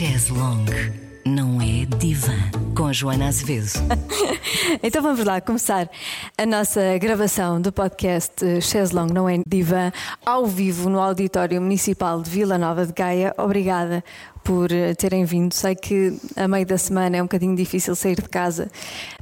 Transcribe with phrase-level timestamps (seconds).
[0.00, 0.99] Jazz Long.
[1.24, 2.36] Não é divã
[2.74, 3.72] com Joana Azevedo.
[4.82, 5.88] então vamos lá começar
[6.36, 8.34] a nossa gravação do podcast
[8.92, 9.92] Long não é divã
[10.24, 13.34] ao vivo no Auditório Municipal de Vila Nova de Gaia.
[13.36, 14.02] Obrigada
[14.42, 15.52] por eh, terem vindo.
[15.52, 18.70] Sei que a meio da semana é um bocadinho difícil sair de casa.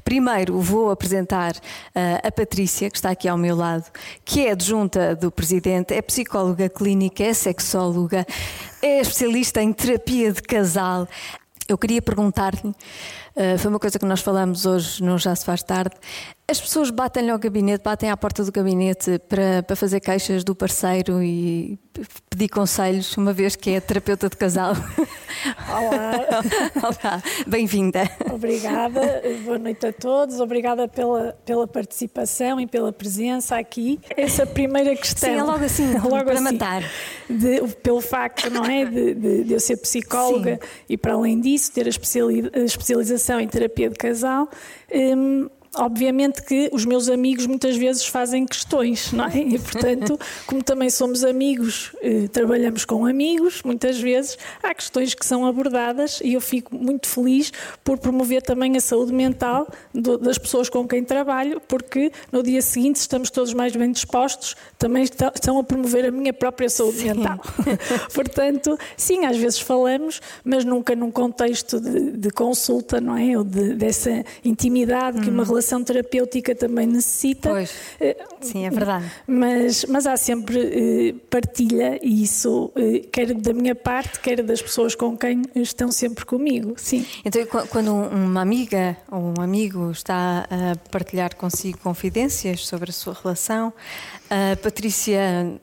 [0.04, 3.84] Primeiro vou apresentar uh, a Patrícia, que está aqui ao meu lado,
[4.24, 8.26] que é adjunta do presidente, é psicóloga clínica, é sexóloga,
[8.80, 11.06] é especialista em terapia de casal.
[11.68, 15.62] Eu queria perguntar-lhe, uh, foi uma coisa que nós falamos hoje, não já se faz
[15.62, 15.94] tarde,
[16.50, 20.54] as pessoas batem-lhe ao gabinete, batem à porta do gabinete para, para fazer queixas do
[20.54, 21.78] parceiro e
[22.30, 24.72] pedir conselhos, uma vez que é terapeuta de casal.
[25.68, 26.12] Olá.
[26.82, 28.10] Olá, bem-vinda.
[28.32, 34.00] Obrigada, boa noite a todos, obrigada pela, pela participação e pela presença aqui.
[34.16, 35.28] Essa primeira questão.
[35.28, 36.82] Sim, é logo assim, logo para assim, matar.
[37.28, 40.68] De, pelo facto, não é, de, de, de eu ser psicóloga Sim.
[40.88, 41.90] e, para além disso, ter a
[42.64, 44.48] especialização em terapia de casal.
[44.90, 49.38] Hum, obviamente que os meus amigos muitas vezes fazem questões, não é?
[49.38, 55.24] E portanto, como também somos amigos, eh, trabalhamos com amigos, muitas vezes há questões que
[55.24, 57.52] são abordadas e eu fico muito feliz
[57.84, 62.60] por promover também a saúde mental do, das pessoas com quem trabalho, porque no dia
[62.60, 67.14] seguinte estamos todos mais bem dispostos, também estão a promover a minha própria saúde sim.
[67.14, 67.40] mental.
[68.12, 73.36] portanto, sim, às vezes falamos, mas nunca num contexto de, de consulta, não é?
[73.36, 77.50] Ou de, dessa intimidade que uma relação relação terapêutica também necessita.
[77.50, 79.10] Pois, eh, sim, é verdade.
[79.26, 84.62] Mas, mas há sempre eh, partilha e isso, eh, quer da minha parte, quer das
[84.62, 87.04] pessoas com quem estão sempre comigo, sim.
[87.24, 93.14] Então, quando uma amiga ou um amigo está a partilhar consigo confidências sobre a sua
[93.14, 93.72] relação,
[94.30, 95.60] a Patrícia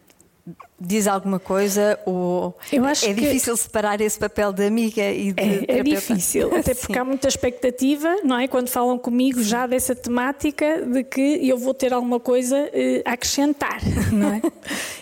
[0.80, 2.54] diz alguma coisa ou
[3.02, 7.00] é difícil separar esse papel de amiga e de é, é difícil até porque Sim.
[7.00, 8.47] há muita expectativa não é?
[8.47, 13.14] Quando falam comigo já dessa temática de que eu vou ter alguma coisa eh, a
[13.14, 13.80] acrescentar
[14.12, 14.41] não é?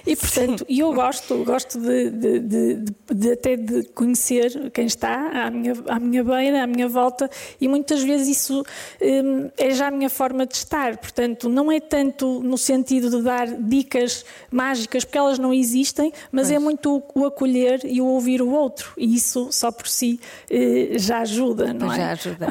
[0.05, 5.47] E portanto e eu gosto gosto de, de, de, de, até de conhecer quem está
[5.47, 7.27] à minha à minha beira à minha volta
[7.59, 8.63] e muitas vezes isso
[9.01, 9.23] eh,
[9.57, 10.97] é já a minha forma de estar.
[10.97, 16.11] Portanto não é tanto no sentido de dar dicas mágicas porque elas não existem existem,
[16.31, 16.61] mas é pois.
[16.61, 18.93] é muito o acolher e o ouvir o outro.
[18.97, 20.19] E isso só por si
[20.49, 21.97] eh, já ajuda, não é?
[21.97, 22.47] Já ajuda.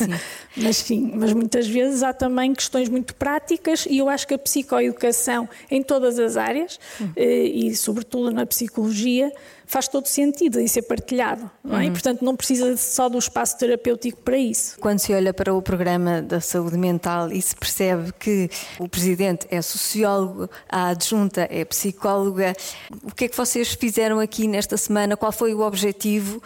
[0.56, 4.38] Mas sim, mas muitas vezes há também questões muito práticas e eu acho que a
[4.38, 7.10] psicoeducação em todas as áreas hum.
[7.16, 9.32] eh, e sobretudo na psicologia
[9.66, 11.82] faz todo sentido em ser partilhado, não é?
[11.82, 11.88] Uhum.
[11.88, 14.76] E, portanto, não precisa só do espaço terapêutico para isso.
[14.78, 19.46] Quando se olha para o programa da saúde mental e se percebe que o presidente
[19.50, 22.54] é sociólogo, a adjunta é psicóloga,
[23.02, 25.16] o que é que vocês fizeram aqui nesta semana?
[25.16, 26.42] Qual foi o objetivo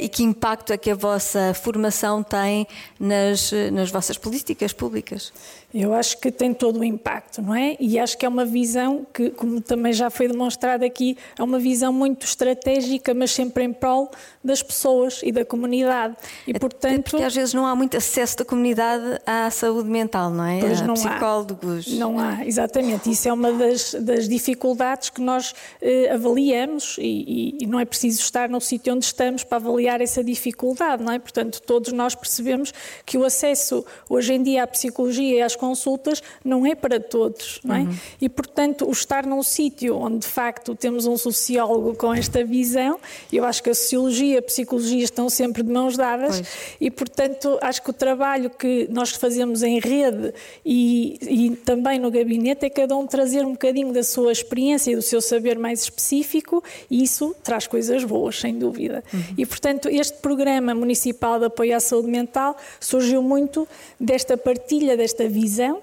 [0.00, 2.66] e que impacto é que a vossa formação tem
[2.98, 5.32] nas, nas vossas políticas públicas?
[5.72, 7.76] Eu acho que tem todo o impacto, não é?
[7.78, 11.58] E acho que é uma visão que, como também já foi demonstrado aqui, é uma
[11.58, 14.10] visão muito estratégica, mas sempre em prol
[14.48, 16.16] das pessoas e da comunidade.
[16.46, 20.30] E é, portanto, porque às vezes não há muito acesso da comunidade à saúde mental,
[20.30, 20.58] não é?
[20.60, 21.86] Pois a não psicólogos.
[21.86, 21.96] Há.
[21.96, 23.10] Não há, exatamente.
[23.10, 27.84] Isso é uma das, das dificuldades que nós eh, avaliamos e, e, e não é
[27.84, 31.18] preciso estar no sítio onde estamos para avaliar essa dificuldade, não é?
[31.18, 32.72] Portanto, todos nós percebemos
[33.04, 37.60] que o acesso hoje em dia à psicologia e às consultas não é para todos,
[37.62, 37.80] não é?
[37.80, 37.94] Uhum.
[38.20, 42.98] E, portanto, o estar num sítio onde, de facto, temos um sociólogo com esta visão,
[43.32, 46.48] eu acho que a sociologia a psicologia estão sempre de mãos dadas pois.
[46.80, 50.32] e, portanto, acho que o trabalho que nós fazemos em rede
[50.64, 54.96] e, e também no gabinete é cada um trazer um bocadinho da sua experiência e
[54.96, 59.02] do seu saber mais específico e isso traz coisas boas, sem dúvida.
[59.12, 59.20] Uhum.
[59.36, 63.66] E, portanto, este programa municipal de apoio à saúde mental surgiu muito
[63.98, 65.82] desta partilha, desta visão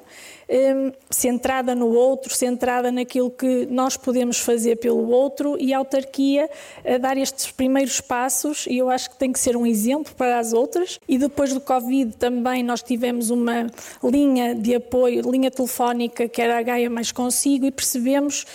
[1.10, 6.50] centrada no outro, centrada naquilo que nós podemos fazer pelo outro e a autarquia
[6.86, 10.40] a dar estes primeiros passos e eu acho que tem que ser um exemplo para
[10.40, 11.00] as outras.
[11.08, 13.68] E depois do Covid também nós tivemos uma
[14.04, 18.46] linha de apoio, linha telefónica que era a Gaia Mais Consigo e percebemos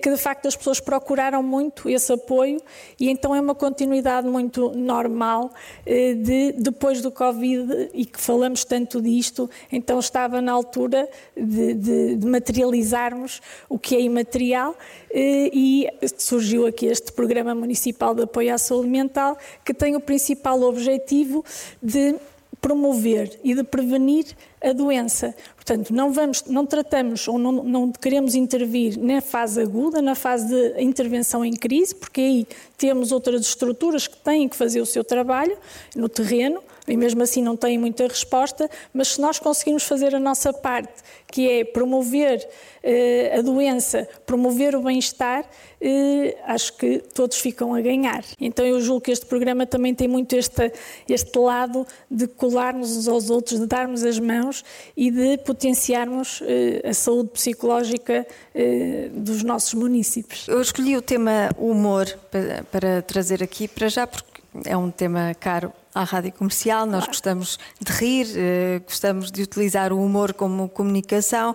[0.00, 2.60] que de facto as pessoas procuraram muito esse apoio
[2.98, 5.50] e então é uma continuidade muito normal
[5.84, 11.74] eh, de depois do Covid e que falamos tanto disto, então estava na altura de,
[11.74, 14.76] de, de materializarmos o que é imaterial
[15.10, 20.00] eh, e surgiu aqui este Programa Municipal de Apoio à Saúde Mental que tem o
[20.00, 21.44] principal objetivo
[21.82, 22.14] de
[22.60, 24.26] promover e de prevenir
[24.62, 25.34] a doença.
[25.54, 30.48] Portanto, não, vamos, não tratamos ou não, não queremos intervir na fase aguda, na fase
[30.48, 35.04] de intervenção em crise, porque aí temos outras estruturas que têm que fazer o seu
[35.04, 35.56] trabalho
[35.94, 40.20] no terreno e mesmo assim não têm muita resposta, mas se nós conseguirmos fazer a
[40.20, 40.92] nossa parte,
[41.30, 42.46] que é promover
[42.82, 45.44] eh, a doença, promover o bem-estar,
[45.80, 48.24] eh, acho que todos ficam a ganhar.
[48.40, 50.72] Então eu julgo que este programa também tem muito este,
[51.08, 54.64] este lado de colarmos uns aos outros, de darmos as mãos
[54.96, 60.46] e de potenciarmos eh, a saúde psicológica eh, dos nossos municípios.
[60.48, 65.34] Eu escolhi o tema humor para, para trazer aqui, para já porque é um tema
[65.40, 70.68] caro à rádio comercial, nós gostamos de rir, eh, gostamos de utilizar o humor como
[70.68, 71.54] comunicação.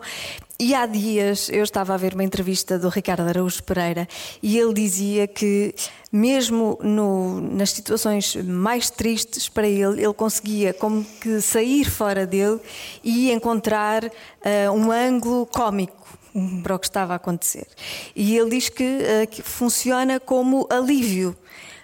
[0.59, 4.07] E há dias eu estava a ver uma entrevista do Ricardo Araújo Pereira
[4.41, 5.73] e ele dizia que,
[6.11, 12.59] mesmo no, nas situações mais tristes para ele, ele conseguia como que sair fora dele
[13.03, 16.07] e encontrar uh, um ângulo cómico
[16.63, 17.67] para o que estava a acontecer.
[18.15, 21.37] E ele diz que, uh, que funciona como alívio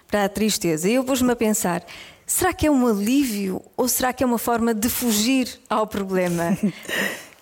[0.08, 0.88] para a tristeza.
[0.88, 1.84] E eu pus-me a pensar.
[2.26, 6.56] Será que é um alívio ou será que é uma forma de fugir ao problema?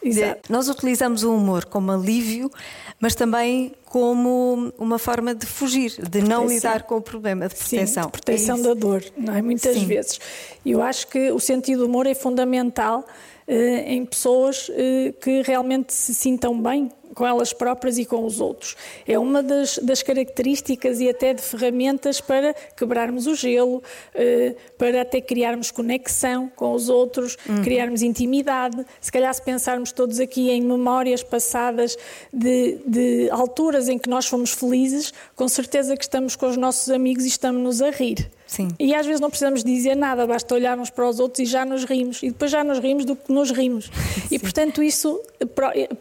[0.03, 0.53] Exato.
[0.53, 2.51] Nós utilizamos o humor como alívio,
[2.99, 6.29] mas também como uma forma de fugir, de proteção.
[6.29, 8.03] não lidar com o problema, de proteção.
[8.03, 9.41] Sim, de proteção é da dor, não é?
[9.41, 9.87] Muitas Sim.
[9.87, 10.19] vezes.
[10.67, 13.07] Eu acho que o sentido do humor é fundamental
[13.47, 18.41] eh, em pessoas eh, que realmente se sintam bem com elas próprias e com os
[18.41, 18.77] outros.
[19.07, 23.83] É uma das, das características e até de ferramentas para quebrarmos o gelo,
[24.15, 27.63] eh, para até criarmos conexão com os outros, uhum.
[27.63, 28.85] criarmos intimidade.
[29.01, 31.97] Se calhar, se pensarmos todos aqui em memórias passadas
[32.33, 36.91] de, de alturas em que nós fomos felizes, com certeza que estamos com os nossos
[36.91, 38.31] amigos e estamos-nos a rir.
[38.47, 38.69] Sim.
[38.79, 41.85] E às vezes não precisamos dizer nada, basta olharmos para os outros e já nos
[41.85, 42.23] rimos.
[42.23, 43.87] E depois já nos rimos do que nos rimos.
[43.87, 44.29] Sim.
[44.31, 45.19] E portanto isso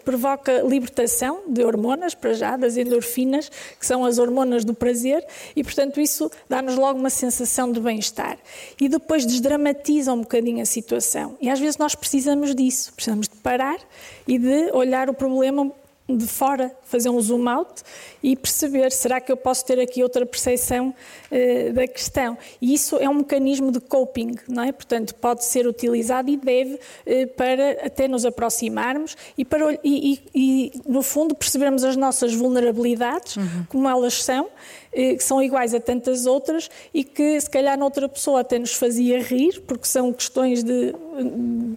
[0.03, 1.00] provoca libertação
[1.47, 3.49] de hormonas, para já, das endorfinas,
[3.79, 5.25] que são as hormonas do prazer,
[5.55, 8.37] e portanto isso dá-nos logo uma sensação de bem-estar.
[8.79, 11.37] E depois desdramatiza um bocadinho a situação.
[11.41, 13.79] E às vezes nós precisamos disso, precisamos de parar
[14.27, 15.71] e de olhar o problema
[16.15, 17.83] de fora, fazer um zoom out
[18.21, 20.93] e perceber, será que eu posso ter aqui outra percepção
[21.31, 22.37] uh, da questão?
[22.61, 24.71] E isso é um mecanismo de coping, não é?
[24.71, 30.21] Portanto, pode ser utilizado e deve uh, para até nos aproximarmos e, para, e, e,
[30.35, 33.65] e, no fundo, percebermos as nossas vulnerabilidades, uhum.
[33.69, 38.09] como elas são, eh, que são iguais a tantas outras e que se calhar noutra
[38.09, 40.93] pessoa até nos fazia rir, porque são questões de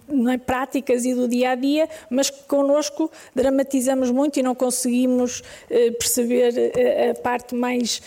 [0.07, 4.55] não é, práticas e do dia a dia, mas que connosco dramatizamos muito e não
[4.55, 8.01] conseguimos eh, perceber eh, a parte mais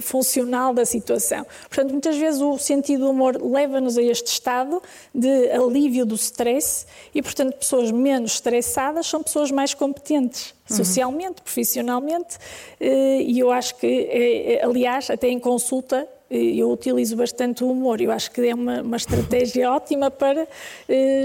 [0.00, 1.46] funcional da situação.
[1.68, 4.82] Portanto, muitas vezes o sentido do humor leva-nos a este estado
[5.14, 10.53] de alívio do stress e, portanto, pessoas menos estressadas são pessoas mais competentes.
[10.70, 10.76] Uhum.
[10.78, 12.38] socialmente, profissionalmente,
[12.80, 17.70] eh, e eu acho que, eh, eh, aliás, até em consulta, eu utilizo bastante o
[17.70, 18.00] humor.
[18.00, 20.48] Eu acho que é uma, uma estratégia ótima para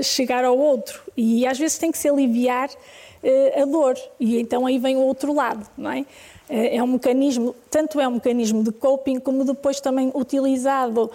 [0.03, 1.01] chegar ao outro.
[1.15, 2.69] E às vezes tem que se aliviar
[3.55, 3.97] a dor.
[4.19, 6.05] E então aí vem o outro lado, não é?
[6.47, 11.09] É um mecanismo, tanto é um mecanismo de coping, como depois também utilizado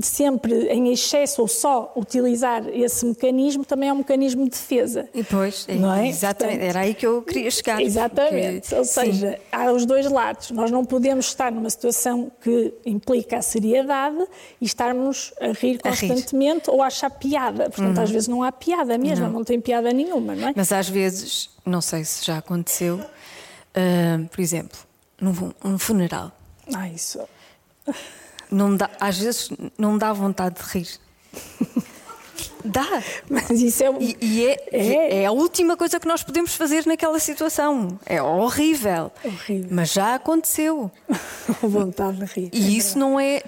[0.00, 5.08] sempre em excesso ou só utilizar esse mecanismo também é um mecanismo de defesa.
[5.12, 6.08] E depois, é, não é?
[6.08, 7.80] exatamente, Portanto, era aí que eu queria chegar.
[7.80, 9.36] Exatamente, porque, ou seja, sim.
[9.50, 10.50] há os dois lados.
[10.50, 14.24] Nós não podemos estar numa situação que implica a seriedade
[14.60, 16.76] e estarmos a rir constantemente a rir.
[16.76, 17.64] ou a achar piada.
[17.68, 18.02] Portanto, uhum.
[18.02, 19.32] às vezes não há piada mesmo, não.
[19.32, 20.52] não tem piada nenhuma, não é?
[20.56, 24.78] Mas às vezes, não sei se já aconteceu, uh, por exemplo,
[25.20, 26.32] num, num funeral.
[26.74, 27.20] Ah, isso
[28.52, 30.88] não dá, às vezes não dá vontade de rir.
[32.64, 33.02] Dá.
[33.28, 35.26] Mas isso é, e, e é, é, é.
[35.26, 37.98] a última coisa que nós podemos fazer naquela situação.
[38.06, 39.10] É horrível.
[39.24, 39.68] horrível.
[39.70, 40.90] Mas já aconteceu.
[41.10, 42.50] a vontade de rir.
[42.52, 43.42] E é isso não é.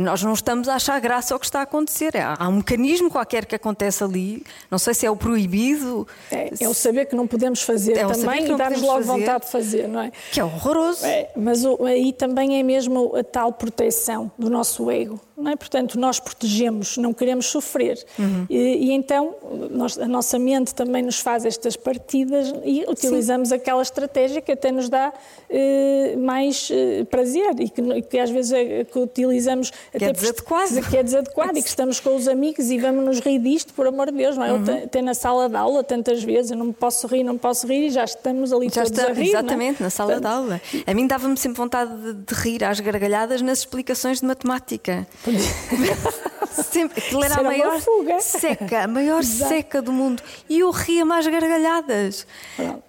[0.00, 2.12] Nós não estamos a achar graça ao que está a acontecer.
[2.16, 4.42] Há um mecanismo qualquer que acontece ali.
[4.70, 6.06] Não sei se é o proibido.
[6.30, 9.44] É, é o saber que não podemos fazer é também e dar-nos logo fazer, vontade
[9.44, 10.12] de fazer, não é?
[10.32, 11.04] Que é horroroso.
[11.04, 15.20] É, mas aí também é mesmo a tal proteção do nosso ego.
[15.36, 15.56] Não é?
[15.56, 18.02] Portanto, nós protegemos, não queremos sofrer.
[18.18, 18.46] Uhum.
[18.48, 19.34] E, e, então
[19.70, 23.56] nós, a nossa mente também nos faz estas partidas e utilizamos Sim.
[23.56, 25.12] aquela estratégia que até nos dá
[25.50, 30.06] eh, mais eh, prazer e que, que, às vezes é, que utilizamos que é até
[30.06, 30.90] é desadequado.
[30.90, 33.86] que é desadequado e que estamos com os amigos e vamos nos rir disto, por
[33.86, 34.52] amor de Deus, não é?
[34.54, 34.84] Uhum.
[34.84, 37.88] Até na sala de aula tantas vezes, eu não me posso rir, não posso rir
[37.88, 39.26] e já estamos ali já todos está, a rir.
[39.26, 39.28] É?
[39.28, 39.84] Exatamente, é?
[39.84, 40.62] na sala Portanto, de aula.
[40.86, 45.06] A mim dava-me sempre vontade de, de rir às gargalhadas nas explicações de matemática.
[46.70, 47.80] Sempre, aquilo era, a maior
[48.20, 49.48] seca, a maior Exato.
[49.50, 50.22] seca do mundo.
[50.48, 52.26] E eu ria mais gargalhadas.
[52.56, 52.82] Pronto.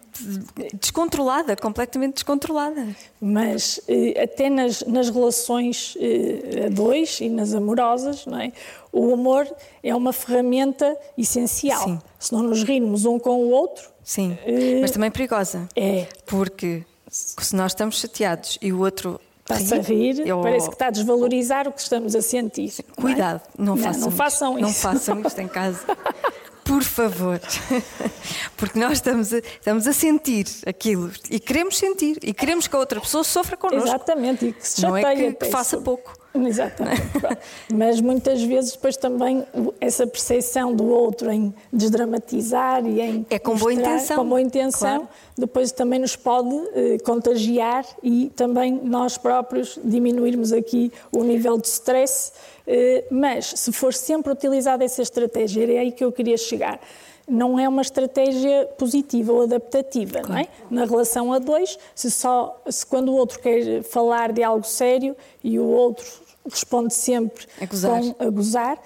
[0.79, 2.87] Descontrolada, completamente descontrolada.
[3.21, 8.51] Mas eh, até nas, nas relações eh, a dois e nas amorosas, não é?
[8.91, 9.47] o humor
[9.83, 11.83] é uma ferramenta essencial.
[11.83, 11.99] Sim.
[12.17, 15.67] Se não nos rirmos um com o outro, Sim, Eh, mas também perigosa.
[15.75, 16.07] é.
[16.25, 20.87] Porque se nós estamos chateados e o outro Está-se a rir, eu- parece que está
[20.87, 22.73] a desvalorizar o que estamos a sentir.
[22.85, 23.01] não é?
[23.13, 24.17] Cuidado, não, façam, não isto.
[24.17, 24.79] façam Não isso.
[24.81, 25.79] façam isto em casa.
[26.65, 27.39] Por favor.
[28.57, 32.79] Porque nós estamos a, estamos a sentir aquilo e queremos sentir e queremos que a
[32.79, 33.87] outra pessoa sofra connosco.
[33.87, 36.16] Exatamente, e que se Não é chateie que, que faça pouco.
[36.47, 37.01] Exatamente.
[37.73, 39.45] Mas muitas vezes depois também
[39.79, 44.99] essa percepção do outro em desdramatizar e em É com boa intenção, com boa intenção,
[44.99, 45.09] claro.
[45.37, 51.67] depois também nos pode eh, contagiar e também nós próprios diminuirmos aqui o nível de
[51.67, 52.31] stress.
[52.67, 56.79] Eh, mas se for sempre utilizada essa estratégia, era aí que eu queria chegar.
[57.27, 60.47] Não é uma estratégia positiva ou adaptativa, não é?
[60.71, 65.15] Na relação a dois, se só se quando o outro quer falar de algo sério
[65.43, 66.05] e o outro
[66.49, 68.01] responde sempre A gozar.
[68.01, 68.77] com a gozar,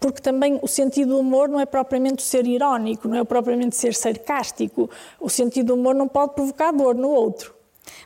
[0.00, 3.94] porque também o sentido do humor não é propriamente ser irónico, não é propriamente ser
[3.94, 4.88] sarcástico.
[5.20, 7.54] O sentido do humor não pode provocar dor no outro.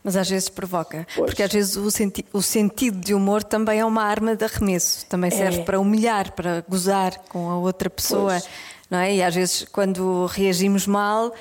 [0.03, 1.07] Mas às vezes provoca.
[1.15, 1.27] Pois.
[1.27, 5.05] Porque às vezes o, senti- o sentido de humor também é uma arma de arremesso.
[5.07, 5.65] Também serve É.
[5.65, 8.33] para humilhar, para gozar com a outra pessoa.
[8.33, 8.49] Pois.
[8.91, 9.15] Não é?
[9.17, 11.33] E às vezes, quando reagimos mal,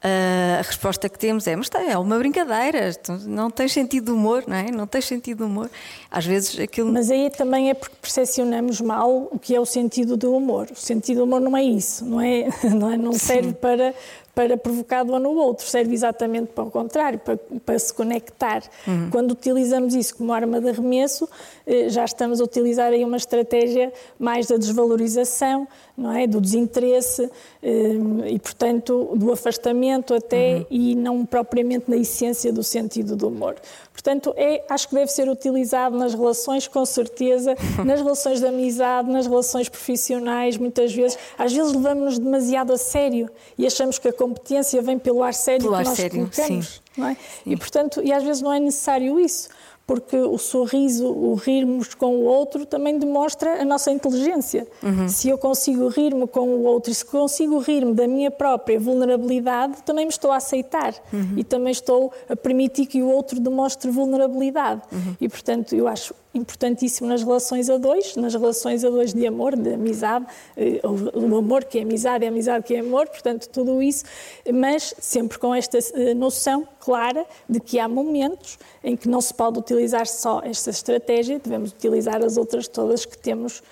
[0.00, 2.90] ah, a resposta que temos é: Mas tá, é uma brincadeira,
[3.26, 4.70] não tens sentido de humor, não é?
[4.70, 5.68] Não tens sentido de humor.
[6.10, 6.92] Às vezes aquilo.
[6.92, 10.68] Mas aí também é porque percepcionamos mal o que é o sentido do humor.
[10.70, 12.48] O sentido do humor não é isso, não é?
[12.78, 12.96] Não, é?
[12.96, 13.94] não serve para,
[14.38, 18.62] para provocar dor no outro, serve exatamente para o contrário, para, para se conectar.
[19.10, 21.28] Quando utilizamos isso como arma de arremesso,
[21.66, 25.66] eh, já estamos a utilizar aí uma estratégia mais da desvalorização,
[25.96, 26.24] não é?
[26.24, 27.28] Do desinteresse
[27.60, 27.96] eh,
[28.28, 33.56] e, portanto, do afastamento até e não propriamente na essência do sentido do humor.
[33.98, 39.10] Portanto, é, acho que deve ser utilizado nas relações, com certeza, nas relações de amizade,
[39.10, 41.18] nas relações profissionais, muitas vezes.
[41.36, 43.28] Às vezes levamos-nos demasiado a sério
[43.58, 46.66] e achamos que a competência vem pelo ar sério Pelo que ar nós sério, colocamos.
[46.66, 46.80] sim.
[46.96, 47.16] Não é?
[47.44, 49.48] E, portanto, e às vezes não é necessário isso.
[49.88, 54.68] Porque o sorriso, o rirmos com o outro, também demonstra a nossa inteligência.
[54.82, 55.08] Uhum.
[55.08, 59.82] Se eu consigo rir-me com o outro e se consigo rir-me da minha própria vulnerabilidade,
[59.86, 61.32] também me estou a aceitar Uhum.
[61.38, 64.82] e também estou a permitir que o outro demonstre vulnerabilidade.
[64.92, 65.16] Uhum.
[65.18, 69.56] E, portanto, eu acho importantíssimo nas relações a dois, nas relações a dois de amor,
[69.56, 73.82] de amizade, eh, o amor que é amizade, é amizade que é amor, portanto, tudo
[73.82, 74.04] isso,
[74.52, 79.32] mas sempre com esta eh, noção clara de que há momentos em que não se
[79.32, 83.62] pode utilizar só esta estratégia, devemos utilizar as outras todas que temos,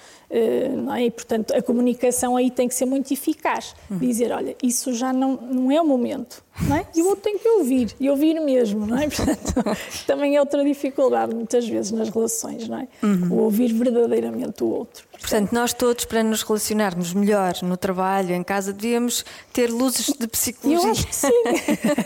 [0.94, 1.04] é?
[1.06, 3.74] E, portanto, a comunicação aí tem que ser muito eficaz.
[3.90, 6.86] Dizer, olha, isso já não, não é o momento, não é?
[6.94, 9.06] E o outro tem que ouvir, e ouvir mesmo, não é?
[9.08, 12.88] Portanto, também é outra dificuldade, muitas vezes, nas relações, não é?
[13.30, 15.04] O ouvir verdadeiramente o outro.
[15.28, 20.28] Portanto, nós todos, para nos relacionarmos melhor no trabalho, em casa, devíamos ter luzes de
[20.28, 20.86] psicologia.
[20.86, 21.42] eu acho que sim.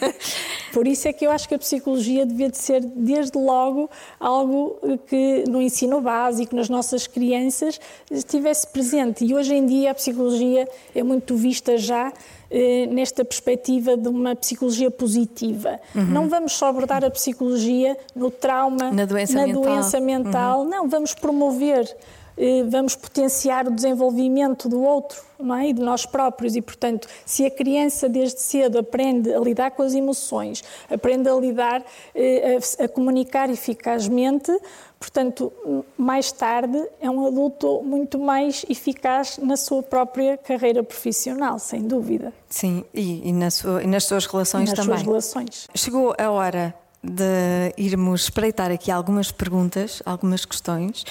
[0.73, 4.79] Por isso é que eu acho que a psicologia devia de ser, desde logo, algo
[5.07, 7.79] que no ensino básico, nas nossas crianças,
[8.11, 9.25] estivesse presente.
[9.25, 12.12] E hoje em dia a psicologia é muito vista já
[12.50, 15.79] eh, nesta perspectiva de uma psicologia positiva.
[15.95, 18.95] Não vamos só abordar a psicologia no trauma, Uhum.
[18.95, 19.62] Na doença na mental.
[19.62, 19.69] Uhum.
[19.69, 20.65] doença mental.
[20.65, 21.97] Não, vamos promover,
[22.70, 25.68] vamos potenciar o desenvolvimento do outro não é?
[25.68, 26.54] e de nós próprios.
[26.56, 31.35] E, portanto, se a criança desde cedo aprende a lidar com as emoções, aprende a
[31.35, 31.82] lidar,
[32.14, 34.52] eh, a, a comunicar eficazmente,
[34.99, 35.52] portanto,
[35.97, 42.32] mais tarde é um adulto muito mais eficaz na sua própria carreira profissional, sem dúvida.
[42.49, 44.97] Sim, e, e na sua- e nas suas relações nas também.
[44.97, 45.68] suas relações.
[45.75, 51.04] Chegou a hora de irmos espreitar aqui algumas perguntas, algumas questões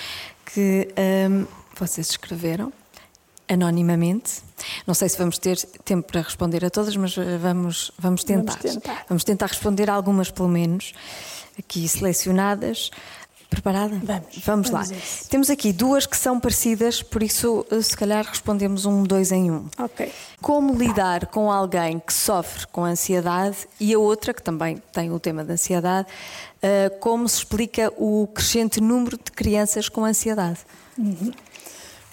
[0.45, 0.87] que
[1.29, 2.71] hum, vocês escreveram
[3.47, 4.41] anonimamente.
[4.85, 8.57] Não sei se vamos ter tempo para responder a todas, mas eh, vamos, vamos tentar.
[8.57, 9.05] tentar.
[9.09, 10.93] Vamos tentar responder algumas, pelo menos,
[11.57, 12.91] aqui selecionadas.
[13.49, 13.99] Preparada?
[14.03, 14.97] Vamos, Vamos, vamos lá.
[15.27, 19.49] Temos aqui duas que são parecidas, por isso, eh, se calhar, respondemos um, dois em
[19.49, 19.65] um.
[19.77, 20.11] Ok.
[20.39, 25.19] Como lidar com alguém que sofre com ansiedade e a outra, que também tem o
[25.19, 26.07] tema da ansiedade,
[26.61, 30.59] eh, como se explica o crescente número de crianças com ansiedade?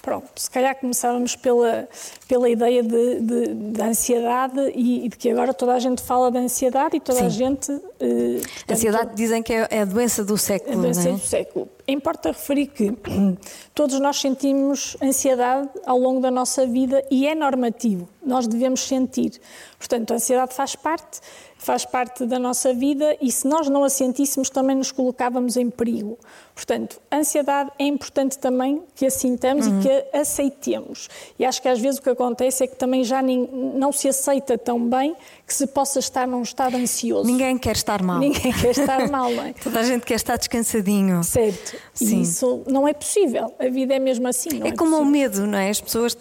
[0.07, 1.85] Pronto, se calhar começávamos pela,
[2.29, 6.31] pela ideia de, de, de ansiedade e, e de que agora toda a gente fala
[6.31, 7.37] de ansiedade e toda a Sim.
[7.37, 7.69] gente.
[7.99, 11.19] eh, portanto, ansiedade dizem que é é a doença do a século, doença não é?
[11.19, 11.69] do século.
[11.85, 12.93] importa referir que
[13.75, 19.41] todos nós sentimos ansiedade ao longo da nossa vida e é normativo, nós devemos sentir.
[19.77, 21.19] Portanto, a ansiedade faz parte,
[21.57, 25.69] faz parte da nossa vida e se nós não a sentíssemos também nos colocávamos em
[25.69, 26.17] perigo.
[26.53, 29.79] Portanto, a ansiedade é importante também que a sintamos uhum.
[29.79, 31.09] e que a aceitemos.
[31.37, 34.57] E acho que às vezes o que acontece é que também já não se aceita
[34.57, 37.25] tão bem que se possa estar num estado ansioso.
[37.29, 38.19] Ninguém quer estar mal.
[38.19, 39.53] Ninguém quer estar mal, não é?
[39.63, 41.23] Toda a gente quer estar descansadinho.
[41.23, 41.75] Certo.
[41.93, 42.17] Sim.
[42.17, 43.53] E isso não é possível.
[43.59, 44.63] A vida é mesmo assim.
[44.63, 44.99] é, é como possível.
[44.99, 45.69] o medo, não é?
[45.69, 46.17] As pessoas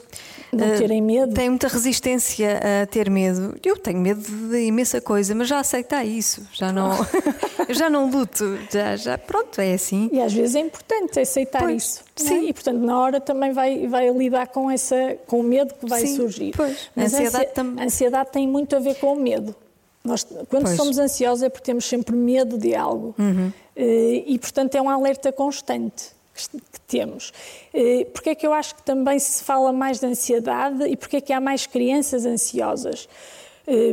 [0.56, 1.34] não uh, terem medo.
[1.34, 3.54] Têm muita resistência a ter medo.
[3.64, 6.46] Eu tenho medo de imensa coisa, mas já aceitar isso.
[6.52, 6.90] Já não,
[7.70, 8.58] já não luto.
[8.70, 10.08] Já, já, pronto, é assim.
[10.12, 12.04] E às vezes é importante aceitar pois, isso.
[12.16, 12.22] É?
[12.22, 12.46] Sim.
[12.46, 12.48] É?
[12.48, 16.00] E portanto, na hora também vai, vai lidar com, essa, com o medo que vai
[16.00, 16.52] sim, surgir.
[16.56, 16.90] Pois.
[16.94, 19.54] Mas a ansiedade, a ansiedade, a ansiedade tem muito a ver com o medo.
[20.04, 20.76] Nós, quando pois.
[20.76, 23.14] somos ansiosos é porque temos sempre medo de algo.
[23.18, 23.52] Uhum.
[23.76, 27.32] E, portanto, é um alerta constante que temos.
[28.12, 31.20] Porque é que eu acho que também se fala mais de ansiedade e porque é
[31.20, 33.08] que há mais crianças ansiosas?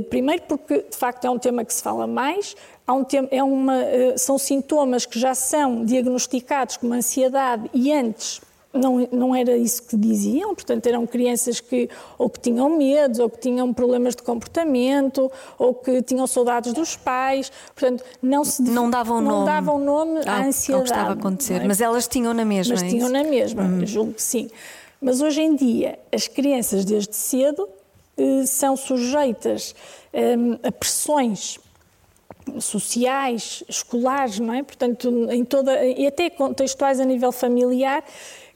[0.10, 2.56] Primeiro porque, de facto, é um tema que se fala mais,
[2.88, 3.84] um tema, é uma,
[4.18, 8.42] são sintomas que já são diagnosticados como ansiedade e antes
[8.74, 13.30] não, não era isso que diziam, portanto, eram crianças que ou que tinham medos, ou
[13.30, 18.89] que tinham problemas de comportamento, ou que tinham saudades dos pais, portanto, não se não
[18.89, 20.74] davam não nome, davam nome à ansiedade.
[20.74, 21.68] Ao que estava a acontecer, é?
[21.68, 22.74] mas elas tinham na mesma.
[22.74, 23.86] Mas é tinham na mesma, hum.
[23.86, 24.50] julgo que sim.
[25.00, 27.68] Mas hoje em dia, as crianças desde cedo
[28.18, 29.75] eh, são sujeitas
[30.13, 31.60] eh, a pressões
[32.60, 34.63] sociais, escolares, não é?
[34.63, 38.03] Portanto, em toda e até contextuais a nível familiar,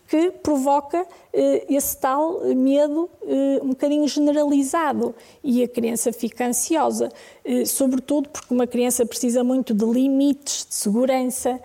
[0.07, 5.13] que provoca eh, esse tal medo eh, um bocadinho generalizado.
[5.43, 7.11] E a criança fica ansiosa,
[7.43, 11.59] eh, sobretudo porque uma criança precisa muito de limites de segurança,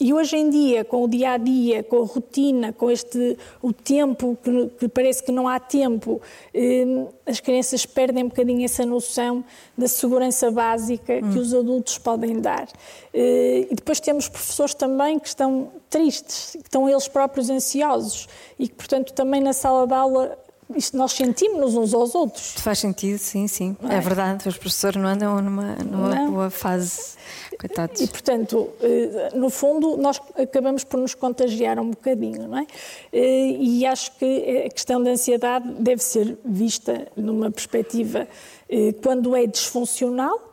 [0.00, 3.72] e hoje em dia, com o dia a dia, com a rotina, com este o
[3.72, 6.20] tempo que, que parece que não há tempo,
[6.54, 9.44] hum, as crianças perdem um bocadinho essa noção
[9.76, 11.32] da segurança básica hum.
[11.32, 12.68] que os adultos podem dar.
[13.14, 18.74] E depois temos professores também que estão tristes, que estão eles próprios ansiosos e que,
[18.74, 20.38] portanto, também na sala de aula
[20.76, 22.54] isto nós sentimos-nos uns aos outros.
[22.58, 23.76] Faz sentido, sim, sim.
[23.88, 23.96] É?
[23.96, 24.00] é?
[24.00, 26.30] verdade, os professores não andam numa, numa não.
[26.30, 27.16] boa fase.
[27.58, 28.00] Coitados.
[28.00, 32.66] E, portanto, eh, no fundo, nós acabamos por nos contagiar um bocadinho, não é?
[33.12, 38.28] Eh, e acho que a questão da ansiedade deve ser vista numa perspectiva
[38.68, 40.46] eh, quando é disfuncional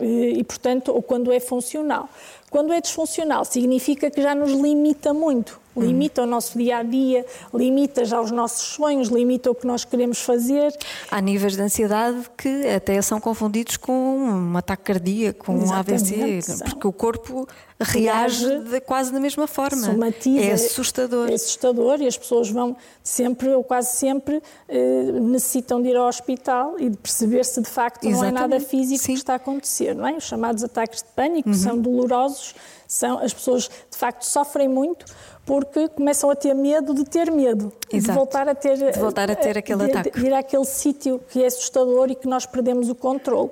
[0.00, 2.08] e, portanto, ou quando é funcional.
[2.48, 5.59] Quando é disfuncional, significa que já nos limita muito.
[5.76, 6.26] Limita uhum.
[6.26, 10.20] o nosso dia a dia, limita já os nossos sonhos, limita o que nós queremos
[10.20, 10.76] fazer.
[11.10, 16.40] Há níveis de ansiedade que até são confundidos com um ataque cardíaco, com um AVC,
[16.64, 17.46] porque o corpo
[17.80, 19.80] reage, reage de, quase da mesma forma.
[19.80, 21.30] Somatiza, é assustador.
[21.30, 26.08] É assustador e as pessoas vão sempre, ou quase sempre, eh, necessitam de ir ao
[26.08, 28.34] hospital e de perceber se de facto Exatamente.
[28.34, 29.12] não é nada físico Sim.
[29.12, 29.94] que está a acontecer.
[29.94, 30.12] Não é?
[30.14, 31.54] Os chamados ataques de pânico uhum.
[31.54, 32.54] são dolorosos,
[32.90, 35.06] são, as pessoas de facto sofrem muito
[35.46, 38.10] porque começam a ter medo de ter medo, Exato.
[38.10, 40.18] de voltar a ter, de voltar a ter aquele de, ataque.
[40.18, 43.50] De ir àquele sítio que é assustador e que nós perdemos o controle.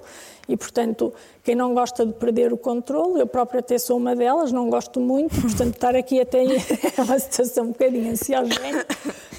[0.49, 1.13] E, portanto,
[1.45, 4.99] quem não gosta de perder o controle, eu própria até sou uma delas, não gosto
[4.99, 6.43] muito, portanto, estar aqui até
[6.97, 8.87] é uma situação um bocadinho ansiogénica,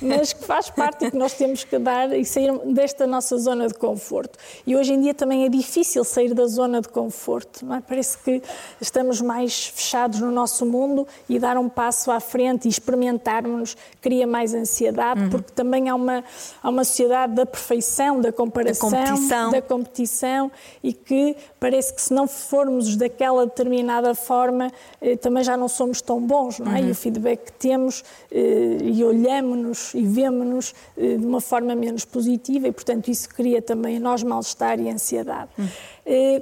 [0.01, 3.67] mas que faz parte e que nós temos que dar e sair desta nossa zona
[3.67, 4.37] de conforto.
[4.67, 7.81] E hoje em dia também é difícil sair da zona de conforto, não é?
[7.81, 8.41] Parece que
[8.79, 14.27] estamos mais fechados no nosso mundo e dar um passo à frente e experimentarmos cria
[14.27, 15.29] mais ansiedade, uhum.
[15.29, 16.23] porque também há uma,
[16.61, 20.51] há uma sociedade da perfeição, da comparação, da competição, da competição
[20.83, 26.01] e que parece que se não formos daquela determinada forma, eh, também já não somos
[26.01, 26.79] tão bons, não é?
[26.79, 26.88] Uhum.
[26.88, 32.05] E o feedback que temos eh, e olhamos-nos e vemos-nos eh, de uma forma menos
[32.05, 35.49] positiva e, portanto, isso cria também em nós mal-estar e ansiedade.
[35.57, 35.67] Uhum.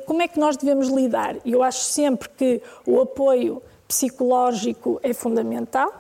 [0.06, 1.36] Como é que nós devemos lidar?
[1.46, 5.92] Eu acho sempre que o apoio psicológico é fundamental.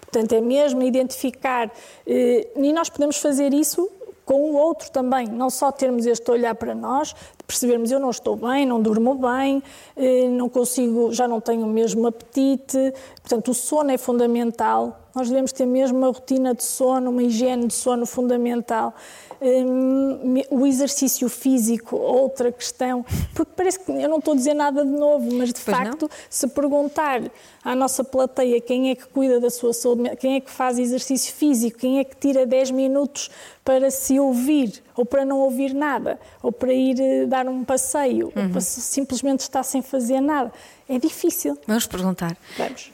[0.00, 1.70] Portanto, é mesmo identificar,
[2.06, 3.90] e nós podemos fazer isso
[4.26, 7.14] com o outro também, não só termos este olhar para nós,
[7.46, 9.62] percebermos eu não estou bem, não durmo bem,
[9.96, 12.92] eh, não consigo, já não tenho o mesmo apetite.
[13.22, 17.68] Portanto, o sono é fundamental, Nós devemos ter mesmo uma rotina de sono, uma higiene
[17.68, 18.94] de sono fundamental.
[19.40, 23.02] Um, o exercício físico, outra questão,
[23.34, 26.02] porque parece que eu não estou a dizer nada de novo, mas de pois facto,
[26.02, 26.10] não?
[26.28, 27.22] se perguntar
[27.64, 31.32] à nossa plateia quem é que cuida da sua saúde, quem é que faz exercício
[31.34, 33.30] físico, quem é que tira 10 minutos
[33.64, 38.32] para se ouvir, ou para não ouvir nada, ou para ir eh, dar um passeio,
[38.36, 38.44] uhum.
[38.44, 40.52] ou para simplesmente estar sem fazer nada.
[40.88, 41.58] É difícil.
[41.66, 42.36] Vamos perguntar.
[42.56, 42.92] Vamos.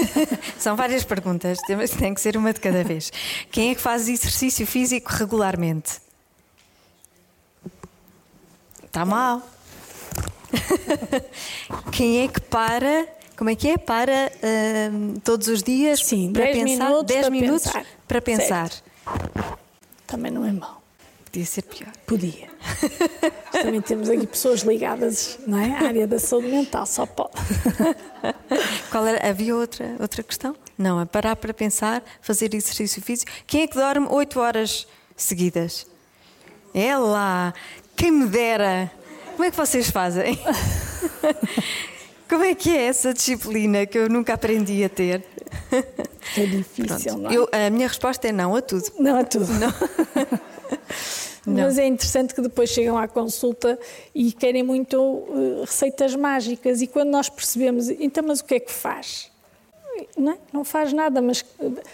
[0.58, 1.58] São várias perguntas,
[1.98, 3.12] tem que ser uma de cada vez.
[3.50, 6.00] Quem é que faz exercício físico regularmente?
[8.82, 9.42] Está mal.
[11.92, 13.76] Quem é que para como é que é?
[13.76, 16.84] Para uh, todos os dias Sim, para 10 pensar?
[16.84, 17.86] Minutos 10 para minutos pensar.
[18.06, 18.70] para pensar.
[18.70, 18.84] Certo.
[20.06, 20.83] Também não é mau.
[21.34, 21.90] Podia ser pior.
[22.06, 22.48] Podia.
[23.50, 25.72] também temos aqui pessoas ligadas não é?
[25.72, 27.32] à área da saúde mental, só pode.
[28.88, 29.28] Qual era?
[29.28, 30.54] Havia outra, outra questão?
[30.78, 33.32] Não, é parar para pensar, fazer exercício físico.
[33.48, 35.88] Quem é que dorme 8 horas seguidas?
[36.72, 37.52] É lá!
[37.96, 38.88] Quem me dera!
[39.32, 40.38] Como é que vocês fazem?
[42.30, 45.24] Como é que é essa disciplina que eu nunca aprendi a ter?
[46.36, 47.34] É difícil, não é?
[47.34, 48.84] Eu, a minha resposta é não a tudo.
[49.00, 49.52] Não a tudo.
[49.54, 49.74] Não.
[51.46, 53.78] Mas é interessante que depois chegam à consulta
[54.14, 56.80] e querem muito uh, receitas mágicas.
[56.80, 59.30] E quando nós percebemos, então, mas o que é que faz?
[60.16, 60.38] Não, é?
[60.52, 61.44] não faz nada, mas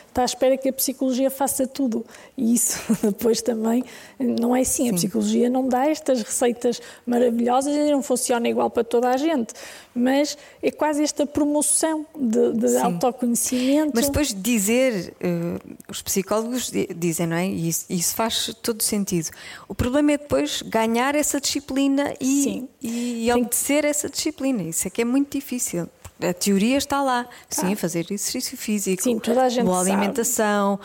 [0.09, 2.05] está à espera que a psicologia faça tudo.
[2.37, 3.85] E isso depois também
[4.19, 4.85] não é assim.
[4.85, 4.91] Sim.
[4.91, 9.55] A psicologia não dá estas receitas maravilhosas e não funciona igual para toda a gente.
[9.95, 13.93] Mas é quase esta promoção de, de autoconhecimento.
[13.95, 17.47] Mas depois dizer, uh, os psicólogos dizem, não é?
[17.47, 19.31] E isso, isso, faz todo sentido.
[19.69, 24.63] O problema é depois ganhar essa disciplina e, e, e obedecer essa disciplina.
[24.63, 25.89] Isso é que é muito difícil
[26.29, 27.29] a teoria está lá.
[27.49, 30.79] Sim, fazer exercício físico, Sim, toda a gente boa alimentação,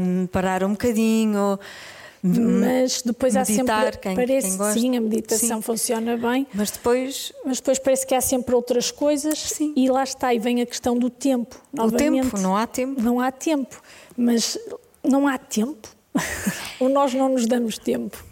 [0.00, 1.58] um, parar um bocadinho.
[2.22, 3.98] Mas depois meditar, há sempre.
[3.98, 4.80] Quem, parece quem gosta.
[4.80, 5.62] sim, a meditação sim.
[5.62, 6.46] funciona bem.
[6.52, 7.32] Mas depois.
[7.44, 9.72] Mas depois parece que há sempre outras coisas sim.
[9.76, 11.60] e lá está, e vem a questão do tempo.
[11.72, 12.26] Novamente.
[12.26, 13.00] O tempo, não há tempo.
[13.00, 13.82] Não há tempo.
[14.16, 14.58] Mas
[15.04, 15.88] não há tempo.
[16.80, 18.24] Ou nós não nos damos tempo.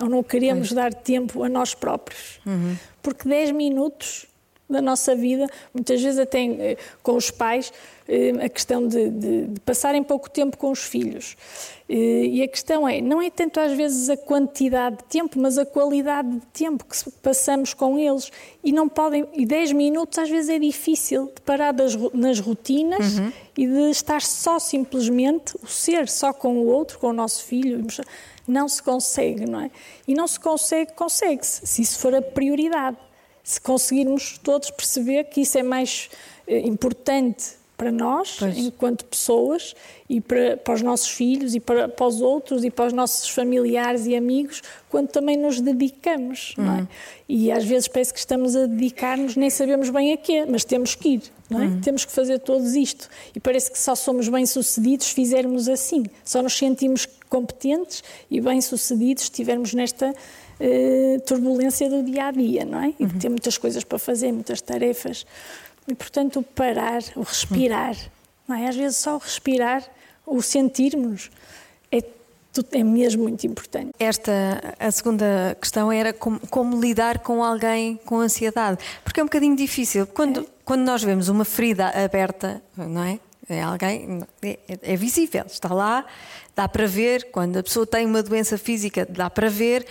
[0.00, 0.72] Ou não queremos pois.
[0.72, 2.38] dar tempo a nós próprios.
[2.46, 2.76] Uhum.
[3.02, 4.26] Porque 10 minutos
[4.70, 7.72] da nossa vida, muitas vezes até eh, com os pais,
[8.08, 11.36] eh, a questão de, de, de, passarem pouco tempo com os filhos.
[11.88, 15.58] Eh, e a questão é, não é tanto às vezes a quantidade de tempo, mas
[15.58, 18.30] a qualidade de tempo que passamos com eles.
[18.62, 23.18] E não podem, e 10 minutos às vezes é difícil de parar das, nas rotinas
[23.18, 23.32] uhum.
[23.56, 27.86] e de estar só simplesmente, o ser só com o outro, com o nosso filho.
[28.46, 29.70] Não se consegue, não é?
[30.08, 32.96] E não se consegue, consegue-se, se isso for a prioridade
[33.42, 36.10] se conseguirmos todos perceber que isso é mais
[36.46, 38.58] eh, importante para nós, pois.
[38.58, 39.74] enquanto pessoas,
[40.06, 43.30] e para, para, os nossos filhos, e para, para, os outros, e para os nossos
[43.30, 46.66] familiares e amigos, quando também nos dedicamos, uhum.
[46.66, 46.80] é?
[46.80, 46.88] Uhum.
[47.26, 50.94] E às vezes parece que estamos a dedicar-nos, nem sabemos bem a quê, mas temos
[50.94, 51.64] que ir, não é?
[51.64, 51.80] Uhum.
[51.80, 53.08] Temos que fazer todos isto.
[53.34, 56.04] E parece que só somos bem-sucedidos se fizermos assim.
[56.22, 60.14] Só nos sentimos competentes e bem-sucedidos se estivermos nesta
[60.60, 62.94] uh, turbulência do dia a dia, não é?
[62.98, 63.18] E uhum.
[63.18, 65.26] ter muitas coisas para fazer, muitas tarefas.
[65.88, 67.96] E, portanto, o parar, o respirar,
[68.46, 68.68] não é?
[68.68, 69.82] Às vezes só o respirar,
[70.26, 71.30] o sentirmos,
[71.90, 72.02] é,
[72.72, 73.90] é mesmo muito importante.
[73.98, 79.26] Esta, a segunda questão era como, como, lidar com alguém com ansiedade, porque é um
[79.26, 80.06] bocadinho difícil.
[80.06, 80.44] Quando, é.
[80.64, 83.18] quando nós vemos uma ferida aberta, não é?
[83.48, 86.04] É alguém, é, é visível, está lá,
[86.54, 87.32] dá para ver.
[87.32, 89.84] Quando a pessoa tem uma doença física, dá para ver.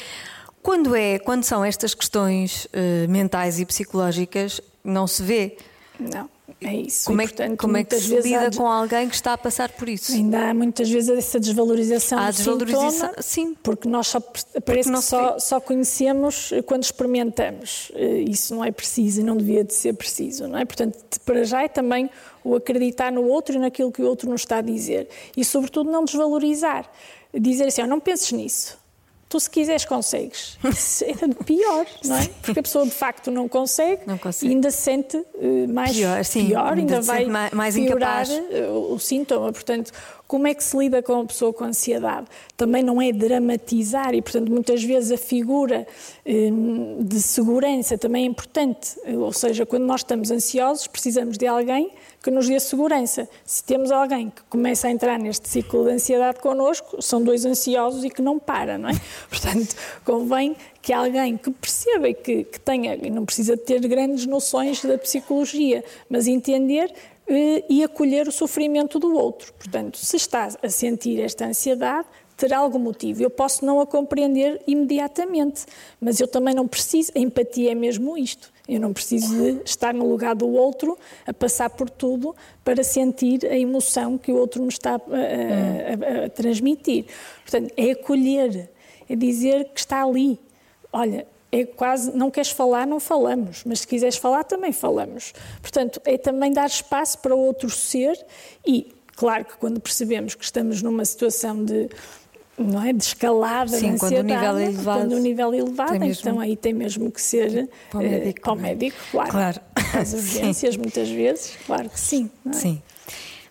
[0.61, 5.57] Quando, é, quando são estas questões uh, mentais e psicológicas, não se vê.
[5.99, 6.29] Não,
[6.61, 7.05] é isso.
[7.05, 9.87] Como, é, Portanto, como é que se lida com alguém que está a passar por
[9.87, 10.11] isso?
[10.11, 13.57] Ainda há muitas vezes essa desvalorização há do desvalorização, sintoma, sim.
[13.61, 14.19] porque nós só,
[14.65, 17.91] parece que só, só, conhecemos quando experimentamos.
[17.95, 20.65] Eh, isso não é preciso e não devia de ser preciso, não é?
[20.65, 22.09] Portanto, para já é também
[22.43, 25.07] o acreditar no outro e naquilo que o outro nos está a dizer.
[25.35, 26.89] E, sobretudo, não desvalorizar.
[27.33, 28.79] Dizer assim, oh, não penses nisso
[29.29, 30.57] tu se quiseres consegues.
[30.63, 32.27] Isso é pior, não é?
[32.41, 34.51] Porque a pessoa de facto não consegue, não consegue.
[34.51, 38.27] e ainda se sente uh, mais pior, sim, pior ainda, ainda vai mais, mais piorar
[38.27, 38.69] incapaz.
[38.69, 39.53] o, o sintoma.
[39.53, 39.91] Portanto,
[40.29, 42.27] como é que se lida com a pessoa com ansiedade?
[42.55, 45.87] Também não é dramatizar e, portanto, muitas vezes a figura
[46.23, 48.95] hum, de segurança também é importante.
[49.07, 51.89] Ou seja, quando nós estamos ansiosos, precisamos de alguém
[52.21, 53.27] que nos dê segurança.
[53.43, 58.03] Se temos alguém que começa a entrar neste ciclo de ansiedade connosco, são dois ansiosos
[58.03, 59.01] e que não para, não é?
[59.27, 64.85] Portanto, convém que alguém que perceba e que, que tenha, não precisa ter grandes noções
[64.85, 66.93] da psicologia, mas entender
[67.69, 69.53] e acolher o sofrimento do outro.
[69.53, 73.21] Portanto, se está a sentir esta ansiedade, terá algum motivo.
[73.21, 75.65] Eu posso não a compreender imediatamente,
[75.99, 77.11] mas eu também não preciso.
[77.15, 78.51] A empatia é mesmo isto.
[78.67, 83.45] Eu não preciso de estar no lugar do outro, a passar por tudo, para sentir
[83.45, 87.05] a emoção que o outro me está a, a, a, a transmitir.
[87.43, 88.69] Portanto, é acolher,
[89.09, 90.39] é dizer que está ali.
[90.93, 95.33] Olha, é quase, não queres falar, não falamos, mas se quiseres falar, também falamos.
[95.61, 98.23] Portanto, é também dar espaço para outro ser
[98.65, 101.89] e, claro que quando percebemos que estamos numa situação de
[102.57, 102.91] não é?
[102.91, 104.99] de escalada Sim, de quando o nível é elevado.
[104.99, 108.39] Quando o nível é elevado, então mesmo, aí tem mesmo que ser para o médico,
[108.39, 109.31] uh, para o médico claro.
[109.31, 109.61] claro.
[109.97, 112.29] As urgências, muitas vezes, claro que sim.
[112.47, 112.53] É?
[112.53, 112.81] Sim.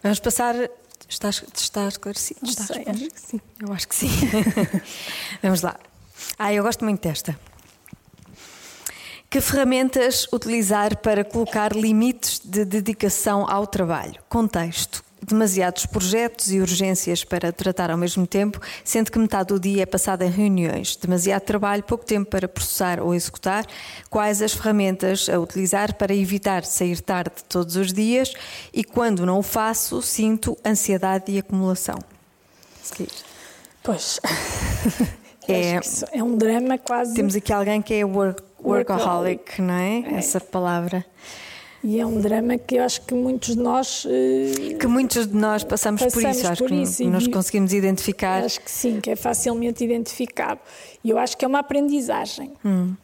[0.02, 0.54] Vamos passar.
[1.08, 2.40] Estás, está esclarecido?
[2.42, 3.40] Não está sei, acho que sim.
[3.60, 4.10] Eu acho que sim.
[5.42, 5.74] Vamos lá.
[6.38, 7.38] Ah, eu gosto muito desta.
[9.30, 14.22] Que ferramentas utilizar para colocar limites de dedicação ao trabalho?
[14.26, 15.04] Contexto.
[15.22, 19.86] Demasiados projetos e urgências para tratar ao mesmo tempo, sendo que metade do dia é
[19.86, 20.96] passado em reuniões.
[20.96, 23.66] Demasiado trabalho, pouco tempo para processar ou executar.
[24.08, 28.32] Quais as ferramentas a utilizar para evitar sair tarde todos os dias?
[28.72, 31.98] E quando não o faço, sinto ansiedade e acumulação.
[32.82, 33.10] Seguir.
[33.82, 34.18] Pois.
[35.48, 35.80] É,
[36.18, 37.14] é um drama quase.
[37.14, 40.00] Temos aqui alguém que é work, workaholic, não é?
[40.00, 40.14] é?
[40.14, 41.04] Essa palavra.
[41.82, 44.06] E é um drama que eu acho que muitos de nós.
[44.80, 48.44] Que muitos de nós passamos, passamos por isso, acho por que isso, nos conseguimos identificar.
[48.44, 50.60] Acho que sim, que é facilmente identificado.
[51.04, 52.52] E eu acho que é uma aprendizagem.
[52.64, 52.94] Hum.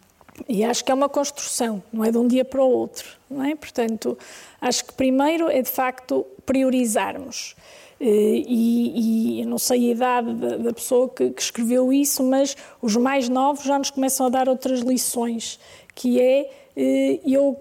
[0.48, 3.06] E acho que é uma construção, não é de um dia para o outro.
[3.30, 3.54] Não é?
[3.54, 4.18] Portanto,
[4.60, 7.54] acho que primeiro é de facto priorizarmos.
[8.00, 12.56] E, e, eu não sei a idade da, da pessoa que, que, escreveu isso, mas
[12.82, 15.58] os mais novos já nos começam a dar outras lições,
[15.94, 17.56] que é eu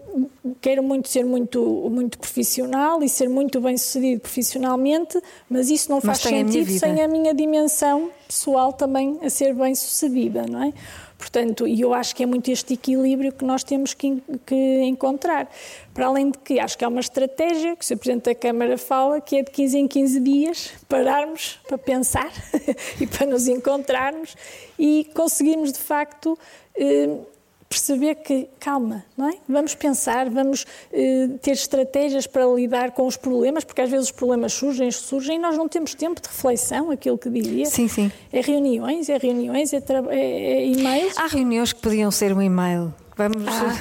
[0.60, 6.02] quero muito ser muito, muito profissional e ser muito bem sucedido profissionalmente, mas isso não
[6.02, 10.74] faz sentido a sem a minha dimensão pessoal também a ser bem sucedida, não é?
[11.24, 15.50] Portanto, e eu acho que é muito este equilíbrio que nós temos que, que, encontrar.
[15.94, 17.98] Para além de que acho que há uma estratégia, que o Sr.
[17.98, 22.30] Presidente da Câmara fala, que é de 15 em 15 dias pararmos para pensar
[23.00, 24.36] e para nos encontrarmos
[24.78, 26.38] e conseguirmos, de facto,
[26.76, 27.18] eh,
[27.74, 29.38] perceber que, calma, não é?
[29.50, 34.12] Vamos pensar, vamos eh, ter estratégias para lidar com os problemas, porque às vezes os
[34.12, 37.66] problemas surgem, surgem e nós não temos tempo de reflexão, aquilo que diria.
[37.66, 38.12] Sim, sim.
[38.32, 41.18] É reuniões, é reuniões, é, é, é e-mails.
[41.18, 42.94] Há reuniões que podiam ser um e-mail.
[43.16, 43.78] Vamos, ah.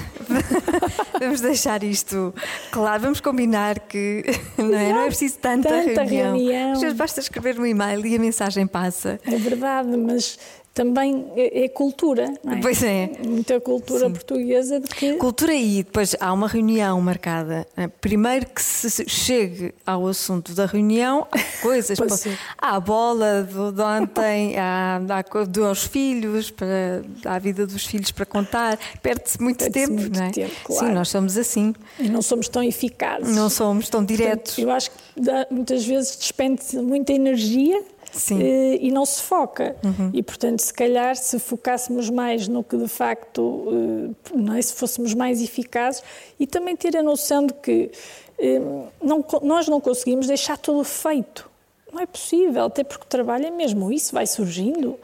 [1.18, 2.34] vamos deixar isto
[2.70, 4.24] claro, vamos combinar que
[4.58, 6.36] não é, não é preciso tanta, tanta reunião.
[6.36, 6.94] reunião.
[6.94, 9.18] Basta escrever um e-mail e a mensagem passa.
[9.24, 10.38] É verdade, mas
[10.74, 12.60] também é, é cultura, não é?
[12.60, 13.10] Pois é.
[13.24, 14.12] Muita cultura Sim.
[14.12, 15.14] portuguesa que.
[15.14, 17.66] Cultura e depois há uma reunião marcada.
[17.76, 17.88] É?
[17.88, 21.98] Primeiro que se chegue ao assunto da reunião, há coisas.
[21.98, 22.08] para...
[22.56, 28.10] Há a bola de ontem, há, há dos filhos, para, há a vida dos filhos
[28.10, 28.78] para contar.
[29.02, 30.30] Perde-se muito Perde tempo, muito não é?
[30.30, 30.86] Tempo, claro.
[30.86, 31.74] Sim, nós somos assim.
[31.98, 33.34] E não somos tão eficazes.
[33.36, 34.54] Não somos tão diretos.
[34.54, 37.82] Portanto, eu acho que dá, muitas vezes despende muita energia
[38.14, 39.76] Uh, e não se foca.
[39.82, 40.10] Uhum.
[40.12, 44.62] E, portanto, se calhar, se focássemos mais no que de facto, uh, não é?
[44.62, 46.02] se fôssemos mais eficazes,
[46.38, 47.90] e também ter a noção de que
[48.38, 51.50] uh, não, nós não conseguimos deixar tudo feito.
[51.92, 54.98] Não é possível, até porque o trabalho é mesmo isso, vai surgindo.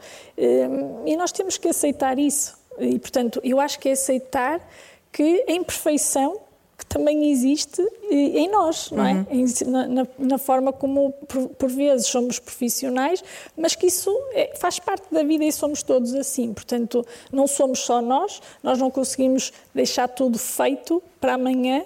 [1.05, 2.57] E nós temos que aceitar isso.
[2.79, 4.59] E, portanto, eu acho que é aceitar
[5.11, 6.41] que a imperfeição
[6.79, 9.25] que também existe em nós, não é?
[9.29, 9.45] Uhum.
[9.67, 13.21] Na, na, na, forma como, por, por, vezes, somos profissionais,
[13.57, 16.53] mas que isso é, faz parte da vida e somos todos assim.
[16.53, 21.83] Portanto, não somos só nós, nós não conseguimos deixar tudo feito para amanhã,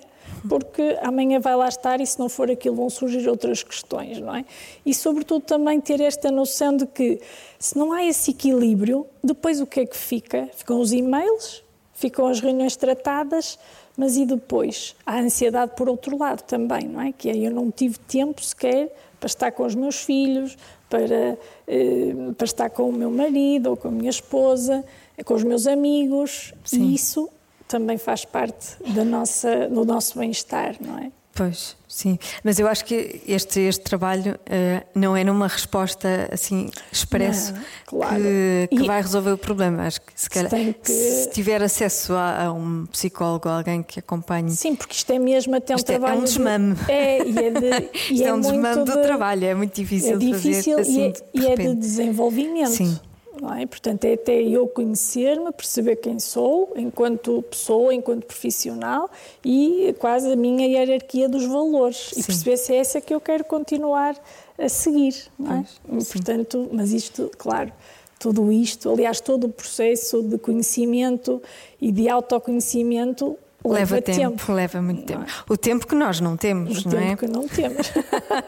[0.47, 4.35] porque amanhã vai lá estar e se não for aquilo vão surgir outras questões, não
[4.35, 4.45] é?
[4.85, 7.19] E sobretudo também ter esta noção de que
[7.57, 10.49] se não há esse equilíbrio, depois o que é que fica?
[10.53, 13.57] Ficam os e-mails, ficam as reuniões tratadas,
[13.97, 14.95] mas e depois?
[15.05, 17.11] Há ansiedade por outro lado também, não é?
[17.11, 20.57] Que é eu não tive tempo sequer para estar com os meus filhos,
[20.89, 24.83] para, eh, para estar com o meu marido ou com a minha esposa,
[25.23, 26.53] com os meus amigos.
[26.63, 26.83] Sim.
[26.83, 27.29] E isso
[27.67, 31.11] também faz parte da nossa, do nosso bem-estar, não é?
[31.35, 32.19] Pois, sim.
[32.43, 37.61] Mas eu acho que este, este trabalho uh, não é numa resposta assim expresso não,
[37.87, 38.21] claro.
[38.21, 39.87] que, que vai resolver o problema.
[39.87, 40.91] Acho que se, calhar, que...
[40.91, 44.51] se tiver acesso a, a, um psicólogo, alguém que acompanhe.
[44.51, 46.13] Sim, porque isto é mesmo até um isto trabalho.
[46.13, 46.75] É um desmame.
[46.75, 46.91] De...
[46.91, 47.89] É, e é de.
[48.13, 48.91] E isto é, é um desmame de...
[48.91, 51.75] do trabalho, é muito difícil, é difícil fazer assim, e, é, de e é de
[51.75, 52.69] desenvolvimento.
[52.69, 52.99] Sim.
[53.43, 53.65] Não é?
[53.65, 59.09] Portanto, é até eu conhecer-me, perceber quem sou, enquanto pessoa, enquanto profissional
[59.43, 62.21] e quase a minha hierarquia dos valores Sim.
[62.21, 64.15] e perceber se é essa que eu quero continuar
[64.57, 65.65] a seguir, não é?
[65.85, 67.73] Pois, portanto, mas isto, claro,
[68.17, 71.43] tudo isto, aliás, todo o processo de conhecimento
[71.81, 75.23] e de autoconhecimento leva, leva tempo, tempo, Leva muito tempo.
[75.23, 75.53] É?
[75.53, 77.03] O tempo que nós não temos, o não é?
[77.03, 77.91] O tempo que não temos.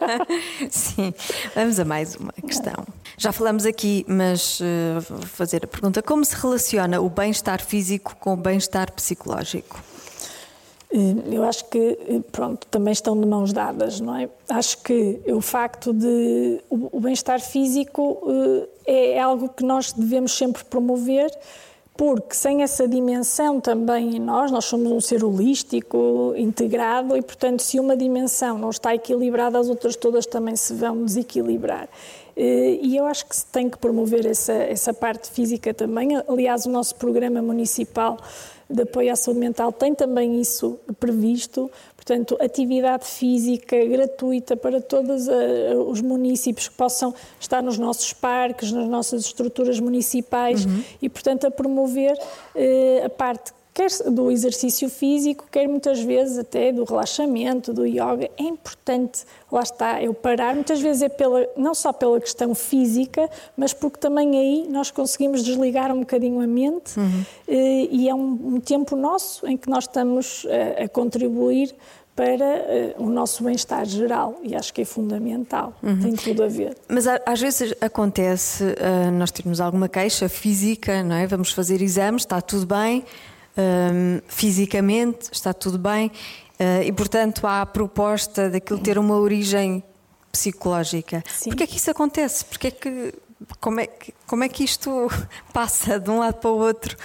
[0.70, 1.12] Sim.
[1.54, 2.86] Vamos a mais uma questão.
[3.18, 8.14] Já falamos aqui, mas uh, vou fazer a pergunta: como se relaciona o bem-estar físico
[8.20, 9.82] com o bem-estar psicológico?
[10.92, 14.28] Eh, eu acho que, eh, pronto, também estão de mãos dadas, não é?
[14.48, 18.22] Acho que o facto de o bem-estar físico
[18.86, 21.30] é algo que nós devemos sempre promover,
[21.96, 27.62] porque sem essa dimensão também em nós, nós somos um ser holístico, integrado, e portanto,
[27.62, 31.88] se uma dimensão não está equilibrada, as outras todas também se vão desequilibrar.
[32.36, 36.10] Eh, e eu acho que se tem que promover essa, essa parte física também.
[36.28, 38.18] Aliás, o nosso programa municipal
[38.68, 41.70] de apoio à saúde mental tem também isso previsto.
[41.96, 48.70] Portanto, atividade física gratuita para todos uh, os municípios que possam estar nos nossos parques,
[48.70, 50.84] nas nossas estruturas municipais uhum.
[51.02, 56.72] e, portanto, a promover uh, a parte quer do exercício físico, quer muitas vezes até
[56.72, 58.30] do relaxamento, do yoga.
[58.38, 60.54] É importante, lá está, eu parar.
[60.54, 65.44] Muitas vezes é pela, não só pela questão física, mas porque também aí nós conseguimos
[65.44, 67.24] desligar um bocadinho a mente uhum.
[67.48, 71.74] E é um, um, tempo nosso em que nós estamos a, eh, a contribuir
[72.14, 76.00] para uh, o nosso bem-estar geral e acho que é fundamental, uhum.
[76.00, 76.74] tem tudo a ver.
[76.88, 81.26] Mas às vezes acontece uh, nós termos alguma queixa física, não é?
[81.26, 83.04] Vamos fazer exames, está tudo bem,
[83.56, 89.82] um, fisicamente, está tudo bem, uh, e portanto há a proposta daquilo ter uma origem
[90.30, 91.24] psicológica.
[91.30, 91.50] Sim.
[91.50, 92.44] Porquê é que isso acontece?
[92.44, 93.14] Porquê é que
[93.60, 95.08] como é, que, como é que isto
[95.52, 96.96] passa de um lado para o outro?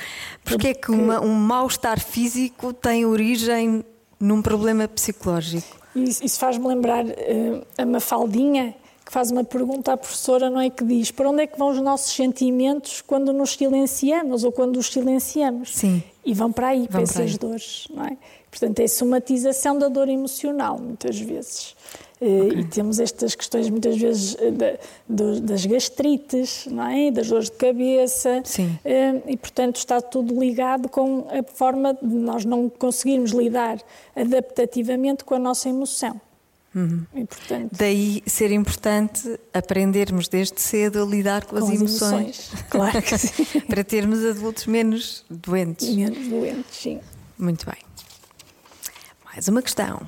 [0.44, 3.84] Porquê é que uma, um mal-estar físico tem origem
[4.20, 5.80] num problema psicológico?
[5.96, 10.70] Isso, isso faz-me lembrar uh, a Mafaldinha, que faz uma pergunta à professora, não é?
[10.70, 14.78] Que diz: para onde é que vão os nossos sentimentos quando nos silenciamos ou quando
[14.78, 15.76] os silenciamos?
[15.76, 16.02] Sim.
[16.24, 17.38] E vão para aí, vão para essas aí.
[17.38, 18.18] dores, não é?
[18.50, 21.76] Portanto, é somatização da dor emocional, muitas vezes.
[22.20, 22.60] Eh, okay.
[22.60, 27.10] E temos estas questões, muitas vezes, eh, das gastrites, não é?
[27.10, 28.42] das dores de cabeça.
[28.44, 28.78] Sim.
[28.86, 33.80] Eh, e, portanto, está tudo ligado com a forma de nós não conseguirmos lidar
[34.16, 36.22] adaptativamente com a nossa emoção.
[36.74, 37.06] Uhum.
[37.14, 42.50] E, portanto, Daí ser importante aprendermos desde cedo a lidar com, com as, as emoções.
[42.50, 42.66] emoções.
[42.70, 43.60] Claro que sim.
[43.68, 45.94] Para termos adultos menos doentes.
[45.94, 47.00] Menos doentes, sim.
[47.38, 47.82] Muito bem.
[49.26, 50.02] Mais uma questão.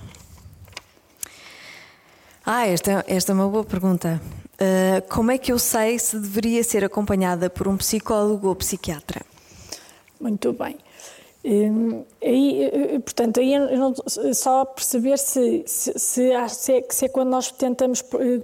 [2.45, 4.21] Ah, esta, esta é uma boa pergunta.
[4.53, 9.21] Uh, como é que eu sei se deveria ser acompanhada por um psicólogo ou psiquiatra?
[10.19, 10.77] Muito bem.
[11.45, 13.93] Hum, aí, eh, portanto, aí não,
[14.33, 18.39] só perceber se, se, se, é, se, é, quando nós tentamos eh,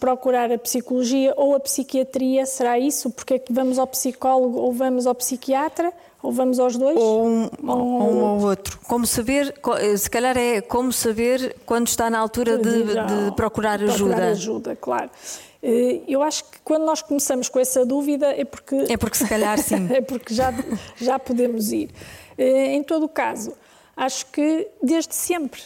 [0.00, 3.08] procurar a psicologia ou a psiquiatria, será isso?
[3.10, 5.92] Porque é que vamos ao psicólogo ou vamos ao psiquiatra?
[6.20, 6.98] Ou vamos aos dois?
[6.98, 8.78] Ou um, ou um ou outro.
[8.86, 13.80] Como saber, eh, se calhar é como saber quando está na altura de, de procurar
[13.80, 13.94] ajuda.
[13.96, 15.10] Procurar ajuda, claro.
[15.62, 18.76] Eh, eu acho que quando nós começamos com essa dúvida é porque.
[18.88, 19.88] É porque se calhar sim.
[19.92, 20.52] é porque já,
[20.96, 21.90] já podemos ir.
[22.38, 23.52] Eh, em todo o caso,
[23.96, 25.60] acho que desde sempre,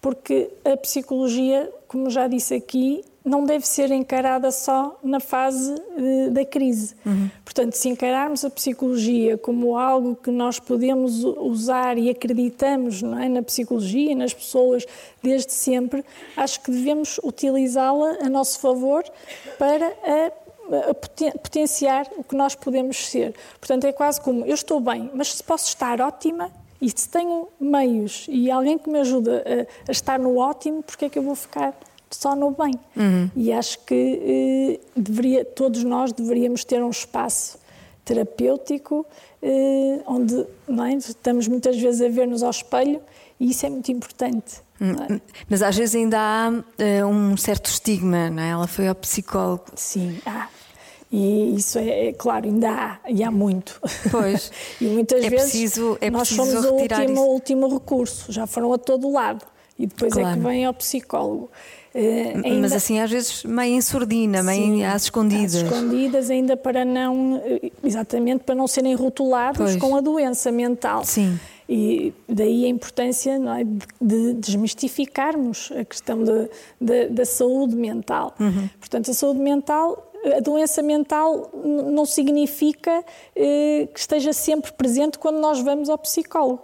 [0.00, 6.30] porque a psicologia, como já disse aqui, não deve ser encarada só na fase uh,
[6.30, 6.94] da crise.
[7.04, 7.30] Uhum.
[7.44, 13.42] Portanto, se encararmos a psicologia como algo que nós podemos usar e acreditamos é, na
[13.42, 14.86] psicologia e nas pessoas
[15.22, 16.04] desde sempre,
[16.36, 19.04] acho que devemos utilizá-la a nosso favor
[19.58, 20.94] para a, a
[21.38, 23.34] potenciar o que nós podemos ser.
[23.58, 27.48] Portanto, é quase como eu estou bem, mas se posso estar ótima, e se tenho
[27.58, 31.22] meios e alguém que me ajuda a, a estar no ótimo, porque é que eu
[31.22, 31.74] vou ficar
[32.10, 32.74] só no bem.
[32.96, 33.30] Uhum.
[33.36, 37.58] E acho que eh, deveria, todos nós deveríamos ter um espaço
[38.04, 39.06] terapêutico
[39.42, 40.94] eh, onde é?
[40.96, 43.00] estamos muitas vezes a ver-nos ao espelho
[43.38, 44.62] e isso é muito importante.
[44.80, 45.20] É?
[45.48, 48.50] Mas às vezes ainda há uh, um certo estigma, não é?
[48.50, 49.64] Ela foi ao psicólogo.
[49.74, 50.48] Sim, há.
[51.10, 53.80] E isso é, é, claro, ainda há, e há muito.
[54.10, 54.52] Pois.
[54.80, 58.78] e muitas é vezes preciso, é nós somos o último, último recurso, já foram a
[58.78, 59.44] todo lado.
[59.78, 60.28] E depois claro.
[60.28, 61.50] é que vem ao psicólogo.
[61.98, 62.60] Uh, ainda...
[62.60, 65.56] Mas assim, às vezes meio em surdina, meio Sim, às escondidas.
[65.56, 69.76] Às escondidas, ainda para não, eh, exatamente, para não serem rotulados pois.
[69.76, 71.04] com a doença mental.
[71.04, 71.40] Sim.
[71.68, 76.48] E daí a importância é, de, de, desmistificarmos a questão de,
[76.80, 78.32] de, da saúde mental.
[78.38, 78.70] Uhum.
[78.78, 80.04] Portanto, a saúde mental
[80.36, 83.04] a doença mental não significa
[83.36, 86.60] eh, que esteja sempre presente quando nós vamos ao psicólogo.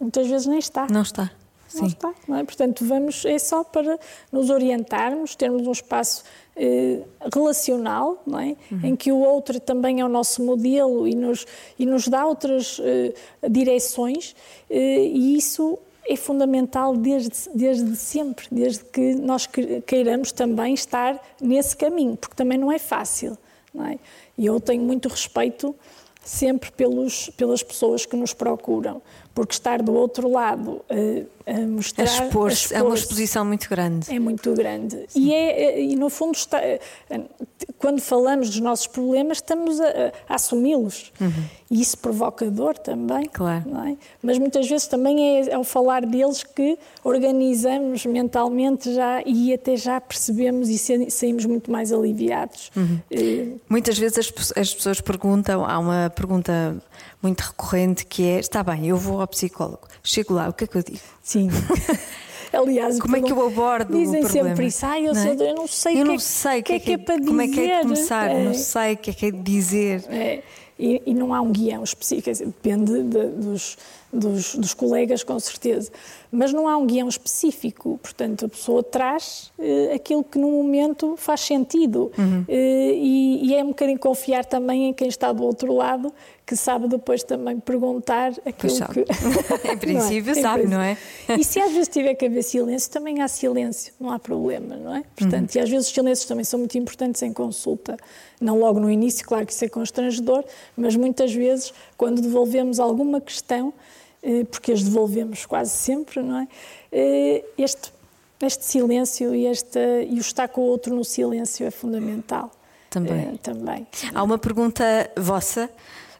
[0.00, 0.86] Muitas vezes nem está.
[0.88, 1.30] Não está.
[1.74, 1.80] Sim.
[1.80, 2.14] Não está.
[2.28, 2.44] Não é?
[2.44, 3.98] Portanto, vamos, é só para
[4.30, 6.22] nos orientarmos, termos um espaço
[6.56, 7.00] eh,
[7.34, 8.56] relacional, não é?
[8.70, 8.80] Uhum.
[8.84, 11.44] em que o outro também é o nosso modelo e nos,
[11.76, 13.12] e nos dá outras eh,
[13.50, 14.36] direções,
[14.70, 19.48] eh, e isso é fundamental desde, desde sempre, desde que nós
[19.84, 23.36] queiramos também estar nesse caminho, porque também não é fácil.
[23.72, 23.98] Não é?
[24.38, 25.74] E eu tenho muito respeito
[26.24, 29.02] sempre pelos, pelas pessoas que nos procuram,
[29.34, 32.04] porque estar do outro lado uh, a mostrar.
[32.04, 34.14] A expor, a expor é uma exposição muito grande.
[34.14, 35.06] É muito grande.
[35.14, 36.80] E, é, é, e no fundo, está, eh,
[37.78, 41.12] quando falamos dos nossos problemas, estamos a, a assumi-los.
[41.20, 41.44] Uhum.
[41.70, 43.28] E isso provoca dor também.
[43.32, 43.64] Claro.
[43.88, 43.96] É?
[44.22, 50.00] Mas muitas vezes também é ao falar deles que organizamos mentalmente já e até já
[50.00, 52.70] percebemos e saímos muito mais aliviados.
[52.76, 53.00] Uhum.
[53.10, 56.76] Uh, muitas vezes as, as pessoas perguntam, há uma pergunta
[57.24, 60.66] muito recorrente que é: está bem, eu vou ao psicólogo, chego lá, o que é
[60.66, 61.00] que eu digo?
[61.22, 61.48] Sim.
[62.52, 64.48] Aliás, como é que eu abordo dizem o problema?
[64.50, 65.50] sempre isso, ah, eu, não, é?
[65.50, 67.28] eu não sei eu não que, sei que, é que, é, para dizer.
[67.28, 68.44] Como é que é de começar, é.
[68.44, 70.04] não sei o que é que é de dizer.
[70.08, 70.42] É.
[70.78, 73.78] E, e, não há um guião específico, depende de, dos,
[74.12, 75.90] dos, dos, colegas, com certeza.
[76.32, 81.14] Mas não há um guião específico, portanto, a pessoa traz eh, aquilo que no momento
[81.16, 82.10] faz sentido.
[82.18, 82.44] Uhum.
[82.48, 86.12] Eh, e, e, é um bocadinho confiar também em quem está do outro lado
[86.46, 89.00] que sabe depois também perguntar aquilo que.
[89.72, 90.42] em princípio, não é?
[90.42, 90.96] sabe, não é?
[91.38, 94.94] E se às vezes tiver que haver silêncio, também há silêncio, não há problema, não
[94.94, 95.04] é?
[95.16, 95.60] Portanto, uhum.
[95.60, 97.96] e às vezes os silêncios também são muito importantes em consulta.
[98.40, 100.44] Não logo no início, claro que isso é constrangedor,
[100.76, 103.72] mas muitas vezes, quando devolvemos alguma questão,
[104.22, 106.48] eh, porque as devolvemos quase sempre, não é?
[106.92, 107.90] Eh, este,
[108.42, 109.78] este silêncio e, este,
[110.10, 112.50] e o estar com o outro no silêncio é fundamental.
[112.90, 113.34] Também.
[113.34, 113.86] É, também.
[114.14, 114.84] Há uma pergunta
[115.16, 115.68] vossa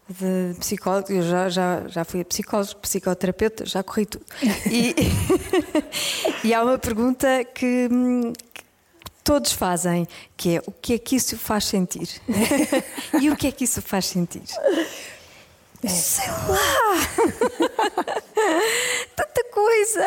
[0.09, 4.24] de psicólogo, eu já, já, já fui a psicólogo, psicoterapeuta, já corri tudo.
[4.70, 4.94] E,
[6.46, 7.88] e há uma pergunta que,
[8.52, 8.62] que,
[9.22, 12.09] todos fazem, que é o que é que isso faz sentir?
[13.20, 14.42] e o que é que isso faz sentir?
[15.82, 15.88] É.
[15.88, 16.96] Sei lá!
[19.16, 20.07] Tanta coisa!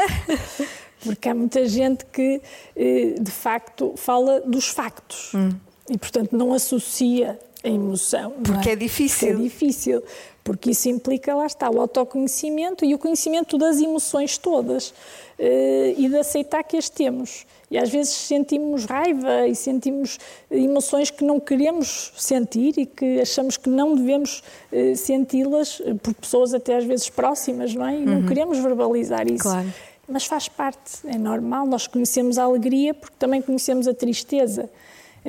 [1.03, 2.41] Porque há muita gente que,
[2.75, 5.31] eh, de facto, fala dos factos.
[5.33, 5.51] Hum.
[5.89, 8.32] E, portanto, não associa emoção.
[8.43, 8.74] Porque é?
[8.74, 8.76] é?
[8.76, 9.28] difícil.
[9.30, 10.03] Porque é difícil.
[10.43, 14.93] Porque isso implica, lá está, o autoconhecimento e o conhecimento das emoções todas
[15.38, 17.45] eh, e de aceitar que as temos.
[17.70, 20.18] E às vezes sentimos raiva e sentimos
[20.49, 24.41] emoções que não queremos sentir e que achamos que não devemos
[24.72, 27.95] eh, senti-las por pessoas até às vezes próximas, não é?
[27.95, 28.05] E uhum.
[28.05, 29.43] não queremos verbalizar isso.
[29.43, 29.74] Claro.
[30.08, 31.68] Mas faz parte, é normal.
[31.68, 34.70] Nós conhecemos a alegria porque também conhecemos a tristeza.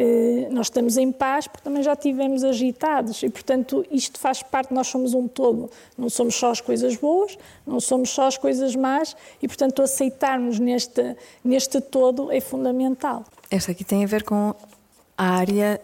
[0.00, 4.72] Eh, nós estamos em paz porque também já estivemos agitados e, portanto, isto faz parte,
[4.72, 5.68] nós somos um todo.
[5.98, 7.36] Não somos só as coisas boas,
[7.66, 13.24] não somos só as coisas más e, portanto, aceitarmos neste, neste todo é fundamental.
[13.50, 14.54] Esta aqui tem a ver com
[15.16, 15.80] a área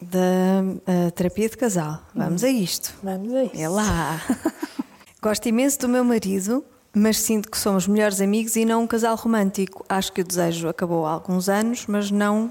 [0.00, 2.00] da terapia de casal.
[2.14, 2.46] Vamos hum.
[2.46, 2.94] a isto.
[3.02, 3.56] Vamos a isso.
[3.56, 4.22] É lá.
[5.20, 9.16] Gosto imenso do meu marido, mas sinto que somos melhores amigos e não um casal
[9.16, 9.84] romântico.
[9.88, 12.48] Acho que o desejo acabou há alguns anos, mas não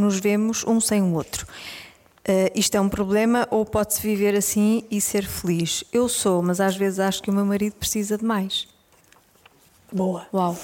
[0.00, 1.46] nos vemos um sem o outro.
[2.20, 5.84] Uh, isto é um problema ou pode-se viver assim e ser feliz?
[5.92, 8.68] Eu sou, mas às vezes acho que o meu marido precisa de mais.
[9.92, 10.26] Boa.
[10.32, 10.56] Uau.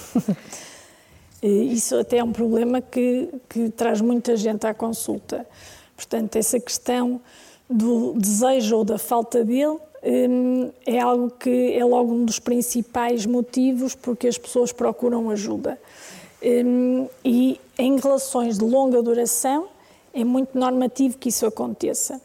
[1.42, 5.46] Isso até é um problema que, que traz muita gente à consulta.
[5.94, 7.20] Portanto, essa questão
[7.68, 13.26] do desejo ou da falta dele um, é algo que é logo um dos principais
[13.26, 15.78] motivos porque as pessoas procuram ajuda.
[16.46, 19.66] Um, e em relações de longa duração
[20.14, 22.20] é muito normativo que isso aconteça.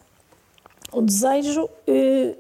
[0.93, 2.36] O desejo, eh,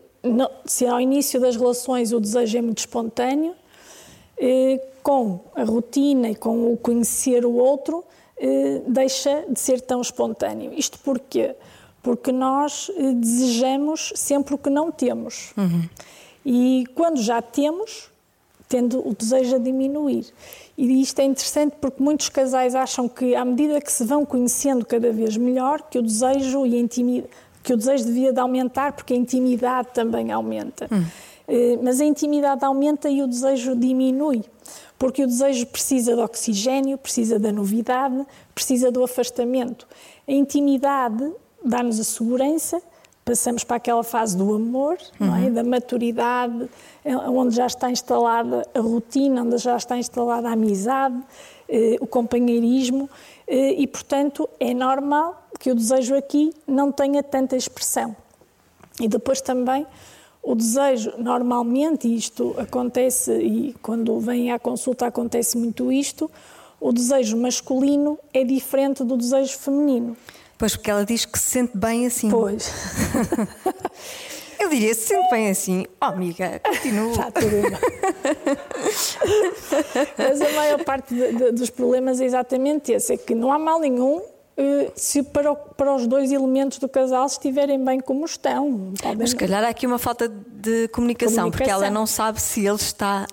[0.63, 3.55] se ao início das relações o desejo é muito espontâneo,
[4.37, 8.03] eh, com a rotina e com o conhecer o outro,
[8.37, 10.71] eh, deixa de ser tão espontâneo.
[10.73, 11.55] Isto porquê?
[12.03, 15.51] Porque nós desejamos sempre o que não temos.
[15.57, 15.89] Uhum.
[16.45, 18.10] E quando já temos,
[18.71, 20.25] tendo o desejo a diminuir.
[20.77, 24.85] E isto é interessante porque muitos casais acham que, à medida que se vão conhecendo
[24.85, 27.29] cada vez melhor, que o desejo e a intimidade,
[27.61, 30.87] que o desejo devia de aumentar porque a intimidade também aumenta.
[30.89, 31.03] Hum.
[31.49, 34.41] Eh, mas a intimidade aumenta e o desejo diminui,
[34.97, 39.85] porque o desejo precisa de oxigênio, precisa da novidade, precisa do afastamento.
[40.25, 41.29] A intimidade
[41.63, 42.81] dá-nos a segurança
[43.31, 45.35] passamos para aquela fase do amor, uhum.
[45.37, 45.39] é?
[45.39, 45.53] Uhum.
[45.53, 46.69] da maturidade,
[47.05, 51.17] é, onde já está instalada a rotina, onde já está instalada a amizade,
[51.69, 53.09] eh, o companheirismo,
[53.47, 58.13] eh, e portanto é normal que o desejo aqui não tenha tanta expressão.
[58.99, 59.87] E depois também
[60.43, 66.29] o desejo, normalmente, isto acontece, e quando vem à consulta acontece muito isto,
[66.81, 70.17] o desejo masculino é diferente do desejo feminino.
[70.61, 72.29] Pois, porque ela diz que se sente bem assim.
[72.29, 72.71] Pois.
[74.59, 77.09] Eu diria, se sente bem assim, oh amiga, continua.
[77.09, 77.71] Está tudo bem.
[80.19, 83.57] Mas a maior parte de, de, dos problemas é exatamente esse: é que não há
[83.57, 84.21] mal nenhum
[84.55, 88.93] eh, se para, para os dois elementos do casal estiverem bem como estão.
[89.01, 89.17] Podem...
[89.17, 92.63] Mas se calhar há aqui uma falta de comunicação, comunicação, porque ela não sabe se
[92.63, 93.25] ele está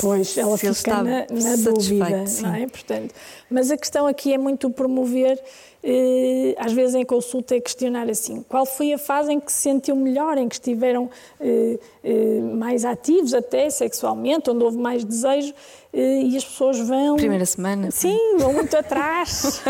[0.00, 2.42] Pois, ela se fica na, na dúvida, sim.
[2.42, 2.66] não é?
[2.68, 3.12] Portanto,
[3.50, 5.42] mas a questão aqui é muito promover,
[5.82, 9.62] eh, às vezes em consulta é questionar assim, qual foi a fase em que se
[9.62, 11.10] sentiu melhor, em que estiveram
[11.40, 15.52] eh, eh, mais ativos até sexualmente, onde houve mais desejo,
[15.92, 17.16] eh, e as pessoas vão...
[17.16, 17.90] Primeira semana.
[17.90, 19.62] Sim, vão muito atrás.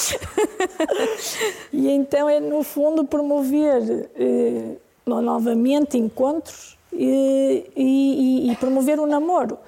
[1.70, 9.58] e então é, no fundo, promover eh, novamente encontros e, e, e promover o namoro.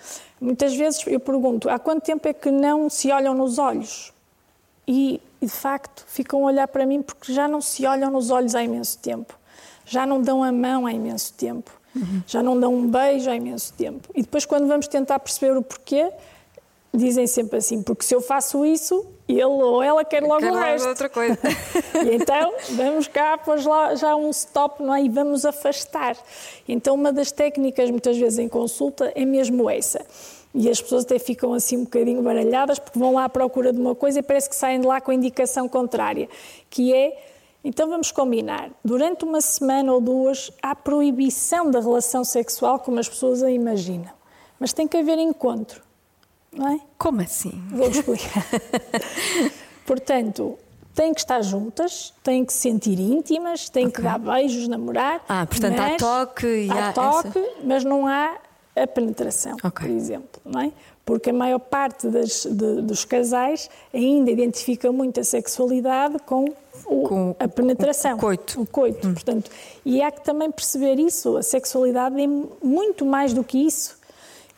[0.40, 4.12] Muitas vezes eu pergunto, há quanto tempo é que não se olham nos olhos?
[4.86, 8.54] E, de facto, ficam a olhar para mim porque já não se olham nos olhos
[8.54, 9.38] há imenso tempo.
[9.86, 11.70] Já não dão a mão há imenso tempo.
[11.94, 12.22] Uhum.
[12.26, 14.08] Já não dão um beijo há imenso tempo.
[14.14, 16.10] E depois, quando vamos tentar perceber o porquê,
[16.92, 20.56] dizem sempre assim, porque se eu faço isso, ele ou ela quer logo quer o
[20.56, 20.88] resto.
[20.88, 21.38] outra coisa.
[22.04, 25.02] e então, vamos cá, pôs lá já um stop, não é?
[25.02, 26.16] E vamos afastar.
[26.68, 30.04] Então, uma das técnicas, muitas vezes em consulta, é mesmo essa.
[30.54, 33.80] E as pessoas até ficam assim um bocadinho baralhadas, porque vão lá à procura de
[33.80, 36.28] uma coisa e parece que saem de lá com a indicação contrária,
[36.68, 37.16] que é
[37.64, 38.70] então vamos combinar.
[38.84, 44.10] Durante uma semana ou duas há proibição da relação sexual como as pessoas a imaginam.
[44.58, 45.80] Mas tem que haver encontro
[46.52, 46.80] não é?
[46.98, 47.62] Como assim?
[47.70, 48.46] Vou explicar.
[49.86, 50.58] Portanto,
[50.94, 53.96] têm que estar juntas, têm que se sentir íntimas, têm okay.
[53.96, 55.24] que dar beijos, namorar.
[55.28, 57.50] Ah, portanto há toque e há, há toque, essa...
[57.64, 58.36] mas não há
[58.74, 59.88] a penetração, okay.
[59.88, 60.72] por exemplo, não é?
[61.04, 66.44] Porque a maior parte das, de, dos casais ainda identifica muito a sexualidade com,
[66.86, 68.16] o, com a penetração.
[68.16, 68.62] O coito.
[68.62, 69.14] O coito, hum.
[69.14, 69.50] portanto.
[69.84, 74.00] E há que também perceber isso, a sexualidade é muito mais do que isso.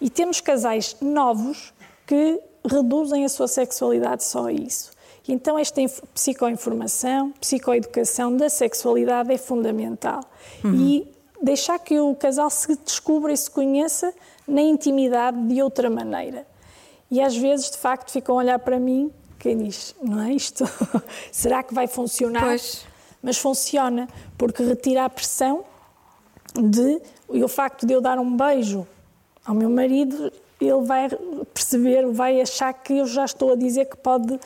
[0.00, 1.72] E temos casais novos
[2.06, 4.92] que reduzem a sua sexualidade só a isso.
[5.26, 5.80] E então esta
[6.12, 10.20] psicoinformação, psicoeducação da sexualidade é fundamental.
[10.62, 10.74] Uhum.
[10.74, 14.12] E deixar que o casal se descubra e se conheça
[14.46, 16.46] na intimidade de outra maneira.
[17.10, 20.64] E às vezes, de facto, ficam a olhar para mim, quem diz, não é isto?
[21.30, 22.42] Será que vai funcionar?
[22.42, 22.86] Pois.
[23.22, 25.64] Mas funciona, porque retira a pressão
[26.54, 27.00] de,
[27.32, 28.86] e o facto de eu dar um beijo
[29.44, 30.32] ao meu marido
[30.66, 31.08] ele vai
[31.52, 34.38] perceber, vai achar que eu já estou a dizer que pode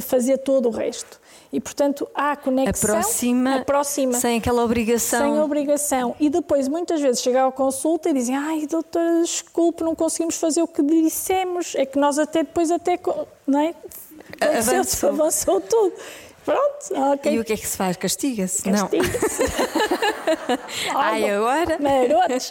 [0.00, 1.20] fazer todo o resto.
[1.52, 2.90] E, portanto, há a conexão.
[2.90, 5.20] Aproxima, aproxima sem aquela obrigação.
[5.20, 6.16] Sem obrigação.
[6.18, 10.62] E depois, muitas vezes, chega à consulta e dizem: Ai, doutora, desculpe, não conseguimos fazer
[10.62, 11.74] o que dissemos.
[11.76, 12.98] É que nós, até depois, até.
[13.46, 13.74] Não é?
[14.40, 15.10] Avançou.
[15.10, 15.92] avançou tudo.
[16.44, 17.32] Pronto, ok.
[17.32, 17.96] E o que é que se faz?
[17.96, 18.62] Castiga-se?
[18.62, 19.42] Castiga-se.
[20.94, 21.78] Ai, agora?
[21.78, 22.50] Marotos.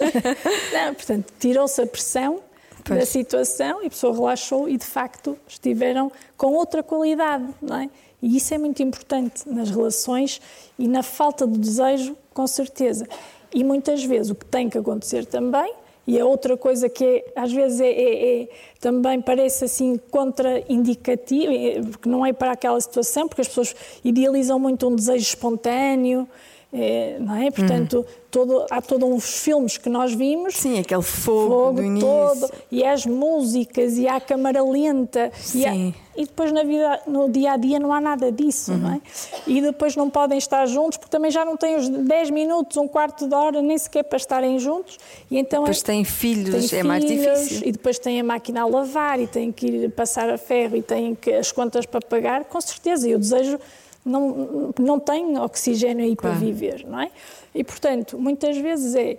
[0.71, 2.41] Não, portanto, tirou-se a pressão
[2.83, 2.99] pois.
[2.99, 7.89] da situação e a pessoa relaxou e de facto estiveram com outra qualidade, não é?
[8.21, 10.39] E isso é muito importante nas relações
[10.79, 13.07] e na falta de desejo, com certeza.
[13.53, 15.73] E muitas vezes o que tem que acontecer também,
[16.05, 21.51] e é outra coisa que é, às vezes é, é, é, também parece assim contraindicativo,
[21.51, 26.27] é, porque não é para aquela situação, porque as pessoas idealizam muito um desejo espontâneo,
[26.73, 27.51] é, não é?
[27.51, 28.13] Portanto, hum.
[28.31, 30.55] todo, há todos uns filmes que nós vimos.
[30.55, 32.09] Sim, aquele fogo, fogo do início.
[32.09, 35.31] todo, e as músicas, e há a câmara lenta.
[35.53, 35.93] E, há, e,
[36.25, 38.77] depois na vida, no dia a dia não há nada disso, uhum.
[38.79, 39.01] não é?
[39.45, 42.87] E depois não podem estar juntos, porque também já não têm os 10 minutos, um
[42.87, 44.97] quarto de hora, nem sequer para estarem juntos.
[45.29, 47.67] E então depois é, têm filhos, têm é filhos, mais difícil.
[47.67, 50.81] E depois têm a máquina a lavar, e têm que ir passar a ferro, e
[50.81, 53.07] têm que, as contas para pagar, com certeza.
[53.07, 53.59] E o desejo
[54.05, 56.35] não, não tem oxigênio aí claro.
[56.35, 57.09] para viver, não é?
[57.53, 59.17] E, portanto, muitas vezes é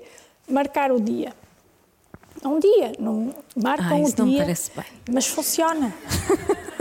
[0.48, 1.32] marcar o dia.
[2.44, 4.38] Um dia, não marcam ah, isso o dia.
[4.38, 4.84] Não parece bem.
[5.10, 5.94] Mas funciona.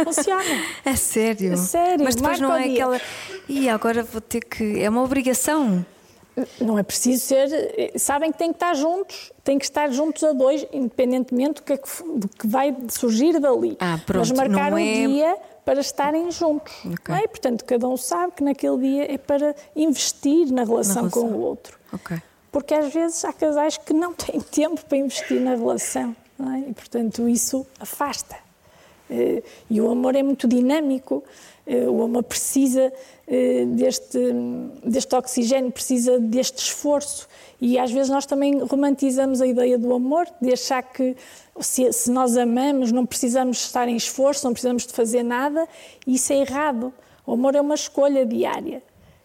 [0.04, 0.44] funciona.
[0.84, 1.54] É sério.
[1.54, 2.04] É sério.
[2.04, 3.00] Mas depois não é aquela.
[3.48, 4.82] E agora vou ter que.
[4.82, 5.86] É uma obrigação.
[6.60, 7.48] Não é preciso ser.
[7.96, 11.74] Sabem que têm que estar juntos, têm que estar juntos a dois, independentemente do que,
[11.74, 13.78] é que, do que vai surgir dali.
[13.80, 16.74] Ah, pronto, Mas marcar não um é- dia para estarem juntos.
[16.86, 16.98] Ok.
[17.08, 17.28] Não é?
[17.28, 21.40] Portanto, cada um sabe que naquele dia é para investir na relação, com relação.
[21.40, 21.80] o outro.
[21.94, 22.18] Ok.
[22.52, 26.16] Porque às vezes há casais que não têm tempo para investir na relação.
[26.40, 26.70] é?
[26.70, 28.36] E, portanto, isso afasta.
[29.10, 31.24] Eh, E o amor é muito dinâmico,
[31.66, 32.92] eh, o amor precisa
[33.28, 34.18] eh, deste,
[34.86, 37.28] deste oxigênio, precisa deste esforço.
[37.60, 41.16] E às vezes nós também romantizamos a ideia do amor, de achar que
[41.60, 45.68] se, se nós amamos não precisamos estar em esforço, não precisamos de fazer nada,
[46.06, 46.94] isso é errado.
[47.26, 48.82] O amor é uma escolha diária.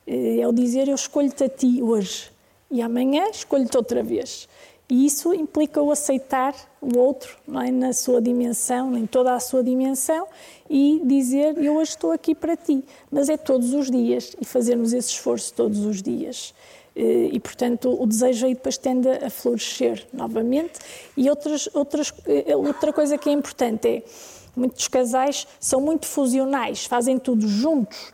[0.06, 2.30] Eh, É o dizer eu escolho-te a ti hoje
[2.70, 4.48] e amanhã escolho-te outra vez.
[4.90, 7.70] E isso implica o aceitar o outro não é?
[7.70, 10.26] na sua dimensão, em toda a sua dimensão,
[10.68, 12.82] e dizer eu hoje estou aqui para ti.
[13.10, 16.54] Mas é todos os dias e fazermos esse esforço todos os dias.
[16.98, 20.80] Eh, E, portanto, o desejo aí depois tende a florescer novamente.
[21.16, 24.02] E outras, outras, eh, outra coisa que é importante é
[24.56, 28.12] muitos casais são muito fusionais, fazem tudo juntos,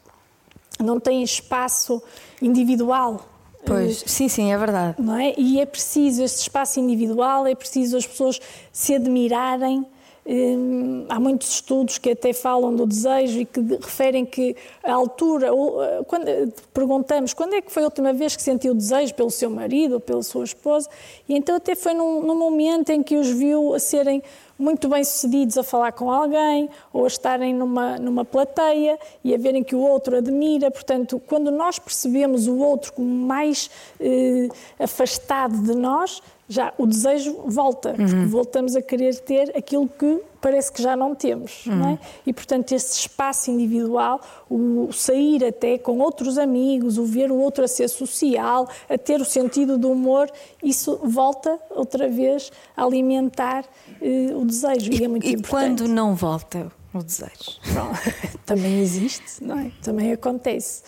[0.79, 2.03] não têm espaço
[2.43, 3.27] individual.
[3.65, 5.01] Pois, sim, sim, é verdade.
[5.01, 5.33] Não é?
[5.39, 8.39] E é preciso este espaço individual, é preciso as pessoas
[8.71, 9.87] se admirarem.
[10.27, 15.49] Hum, há muitos estudos que até falam do desejo e que referem que a altura,
[15.49, 19.31] eh, quando eh, perguntamos quando é que foi a última vez que sentiu desejo pelo
[19.31, 20.89] seu marido ou pela sua esposa,
[21.29, 24.23] e então até foi num, num momento em que os viu a serem
[24.59, 29.39] muito bem sucedidos a falar com alguém ou a estarem numa, numa plateia e a
[29.39, 30.71] verem que o outro admira.
[30.71, 34.49] Portanto, quando nós percebemos o outro como mais eh,
[34.79, 40.71] afastado de nós, já o desejo volta, porque voltamos a querer ter aquilo que parece
[40.71, 41.63] que já não temos.
[41.65, 41.99] Não é?
[42.27, 44.21] E, portanto, esse espaço individual,
[44.51, 49.23] o sair até com outros amigos, o ver o outro a ser social, a ter
[49.23, 50.31] o sentido do humor,
[50.63, 53.65] isso volta outra vez a alimentar
[54.03, 54.93] eh, o desejo.
[54.93, 55.49] E, é muito E importante.
[55.49, 57.59] quando não volta o desejo?
[58.45, 59.71] Também existe, não é?
[59.83, 60.83] Também acontece.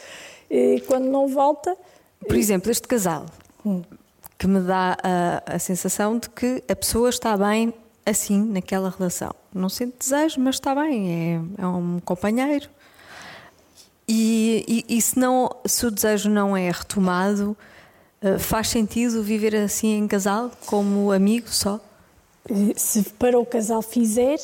[0.50, 1.74] E quando não volta,
[2.28, 3.24] Por exemplo, este casal
[4.38, 7.72] que me dá a, a sensação de que a pessoa está bem
[8.04, 9.34] assim naquela relação.
[9.56, 12.68] Não sente desejo, mas está bem, é, é um companheiro.
[14.08, 17.56] E, e, e se, não, se o desejo não é retomado,
[18.22, 21.80] eh, faz sentido viver assim em casal, como amigo só?
[22.48, 24.38] eh, se para o casal fizer,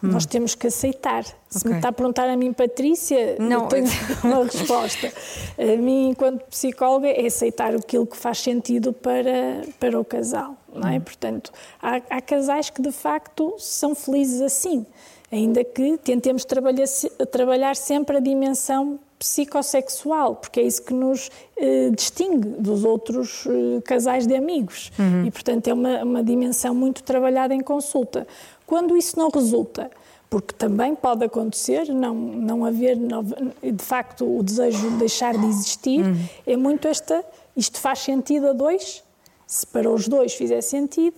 [0.00, 1.24] nós temos que aceitar.
[1.48, 1.70] Se Ok.
[1.70, 3.66] me está a perguntar a mim, Patrícia, Não.
[3.68, 3.86] tenho
[4.22, 5.12] uma resposta.
[5.58, 10.56] A mim, enquanto psicóloga, é aceitar aquilo que faz sentido para, para o casal.
[10.74, 10.98] Não é?
[10.98, 14.86] Portanto, há, há casais que de facto são felizes assim,
[15.30, 16.86] ainda que tentemos trabalhar,
[17.30, 23.80] trabalhar sempre a dimensão psicossexual, porque é isso que nos eh, distingue dos outros eh,
[23.82, 24.90] casais de amigos.
[25.24, 28.26] E, portanto, é uma, uma dimensão muito trabalhada em consulta.
[28.66, 29.90] Quando isso não resulta,
[30.28, 36.02] porque também pode acontecer não, não haver, de facto, o desejo de deixar de existir,
[36.46, 37.22] é muito esta,
[37.56, 39.04] isto faz sentido a dois,
[39.46, 41.16] se para os dois fizer sentido,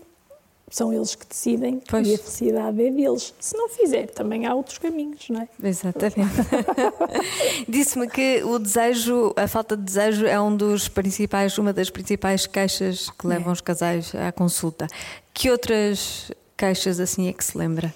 [0.71, 2.09] são eles que decidem Pois.
[2.09, 3.33] e a felicidade é deles.
[3.39, 5.49] Se não fizer, também há outros caminhos, não é?
[5.63, 6.33] Exatamente.
[7.69, 12.47] Disse-me que o desejo, a falta de desejo é um dos principais, uma das principais
[12.47, 14.89] queixas que levam os casais à consulta.
[15.33, 17.95] Que outras queixas assim é que se lembra?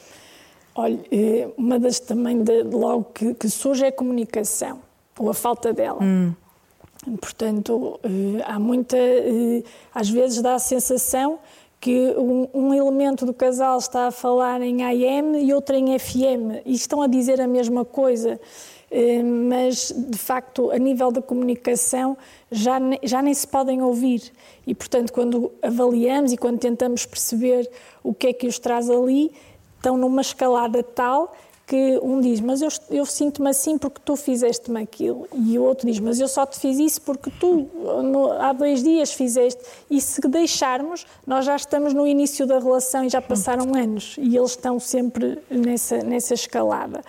[0.74, 4.80] Olha, eh, uma das também de, logo que, que surge é a comunicação,
[5.18, 5.98] ou a falta dela.
[7.20, 8.96] Portanto, eh, há muita.
[8.96, 9.62] eh,
[9.94, 11.38] Às vezes dá a sensação
[11.80, 16.60] que um, um elemento do casal está a falar em AM e outro em FM
[16.66, 18.40] e estão a dizer a mesma coisa.
[18.90, 22.16] Eh, Mas, de facto, a nível da comunicação
[22.50, 24.32] já, já nem se podem ouvir.
[24.66, 27.70] E, portanto, quando avaliamos e quando tentamos perceber
[28.02, 29.30] o que é que os traz ali,
[29.76, 31.32] estão numa escalada tal
[31.68, 35.28] que um diz, mas eu, eu sinto-me assim porque tu fizeste-me aquilo.
[35.34, 37.68] E o outro diz, mas eu só te fiz isso porque tu
[38.02, 39.60] no- há dois dias fizeste.
[39.90, 44.16] E se deixarmos, nós já estamos no início da relação e já passaram anos.
[44.18, 47.02] E eles estão sempre nessa, nessa escalada.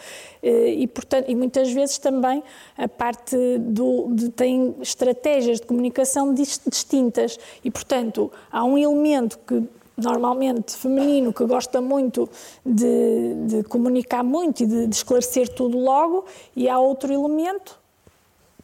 [0.44, 2.44] Eh, E, portanto, e muitas vezes também
[2.78, 7.38] a parte do, de tem estratégias de comunicação dis- distintas.
[7.64, 9.64] E, portanto, há um elemento que
[10.00, 12.30] normalmente feminino que gosta muito
[12.66, 16.26] de, de comunicar muito e de, de esclarecer tudo logo,
[16.56, 17.80] e há outro elemento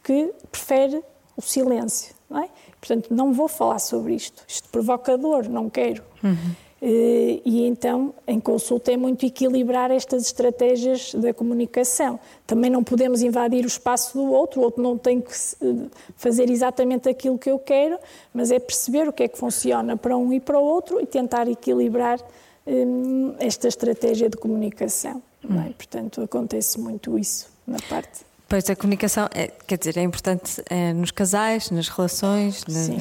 [0.03, 1.03] que prefere
[1.35, 2.15] o silêncio.
[2.29, 2.49] Não é?
[2.79, 4.43] Portanto, não vou falar sobre isto.
[4.47, 6.03] Isto provoca dor, não quero.
[6.23, 12.19] Eh, e então, em consulta, é muito equilibrar estas estratégias da comunicação.
[12.45, 16.49] Também não podemos invadir o espaço do outro, o outro não tem que eh, fazer
[16.49, 17.97] exatamente aquilo que eu quero,
[18.33, 21.05] mas é perceber o que é que funciona para um e para o outro e
[21.05, 22.19] tentar equilibrar
[22.67, 25.23] hum, esta estratégia de comunicação.
[25.43, 25.73] É?
[25.73, 28.25] Portanto, acontece muito isso na parte.
[28.47, 32.63] Pois a comunicação, é, quer dizer, é importante é, nos casais, nas relações.
[32.67, 32.99] Sim.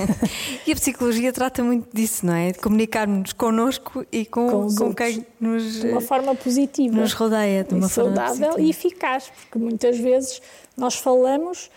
[0.66, 2.52] e a psicologia trata muito disso, não é?
[2.52, 5.80] De comunicarmos connosco e com, com, com quem nos.
[5.80, 6.94] De uma forma positiva.
[6.94, 10.42] Nos rodeia, de uma forma saudável e eficaz, porque muitas vezes
[10.76, 11.70] nós falamos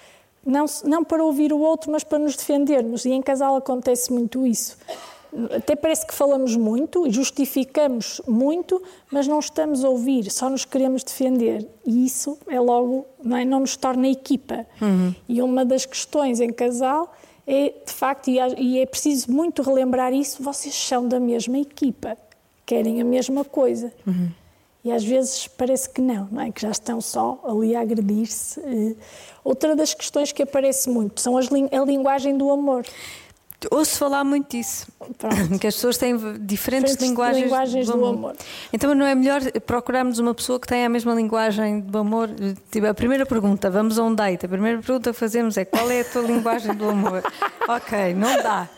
[0.45, 3.05] não, não para ouvir o outro, mas para nos defendermos.
[3.05, 4.77] E em casal acontece muito isso
[5.55, 10.65] até parece que falamos muito e justificamos muito, mas não estamos a ouvir, só nos
[10.65, 11.67] queremos defender.
[11.85, 13.45] E isso é logo, não, é?
[13.45, 14.65] não nos torna equipa.
[14.81, 15.13] Uhum.
[15.27, 17.13] E uma das questões em casal
[17.45, 22.17] é, de facto, e é preciso muito relembrar isso, vocês são da mesma equipa,
[22.65, 23.93] querem a mesma coisa.
[24.05, 24.29] Uhum.
[24.83, 26.51] E às vezes parece que não, não é?
[26.51, 28.59] Que já estão só ali a agredir-se.
[28.59, 28.95] Eh,
[29.43, 32.85] outra das questões que aparece muito são as, a linguagem do amor.
[33.71, 34.87] Ouço falar muito disso.
[35.17, 35.27] Pronto.
[35.59, 38.35] Que as pessoas têm diferentes, linguagens, linguagens do, do, amor.
[38.71, 42.29] Então não é melhor procurarmos uma pessoa que tenha a mesma linguagem do amor?
[42.71, 45.89] Tipo, a primeira pergunta, vamos a um date, a primeira pergunta que fazemos é qual
[45.89, 47.23] é a tua linguagem do amor?
[47.67, 48.69] ok, não dá.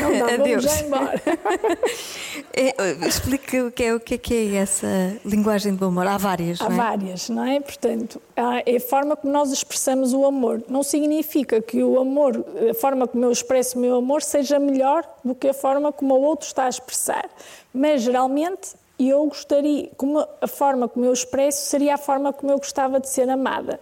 [0.00, 0.64] Não dá, Adeus.
[0.64, 1.22] vamos já embora.
[2.52, 6.06] é, explica o que, é, o que é que é essa linguagem do amor.
[6.06, 6.76] Há várias, Há não é?
[6.76, 7.60] várias, não é?
[7.60, 10.62] Portanto, é a forma como nós expressamos o amor.
[10.68, 15.04] Não significa que o amor, a forma como eu expresso o meu amor, seja melhor
[15.24, 17.28] do que a forma como o outro está a expressar.
[17.72, 22.58] Mas, geralmente, eu gostaria, como a forma como eu expresso seria a forma como eu
[22.58, 23.80] gostava de ser amada.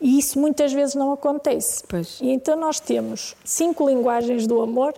[0.00, 1.84] E isso muitas vezes não acontece.
[1.86, 2.18] Pois.
[2.22, 4.94] E então nós temos cinco linguagens do amor,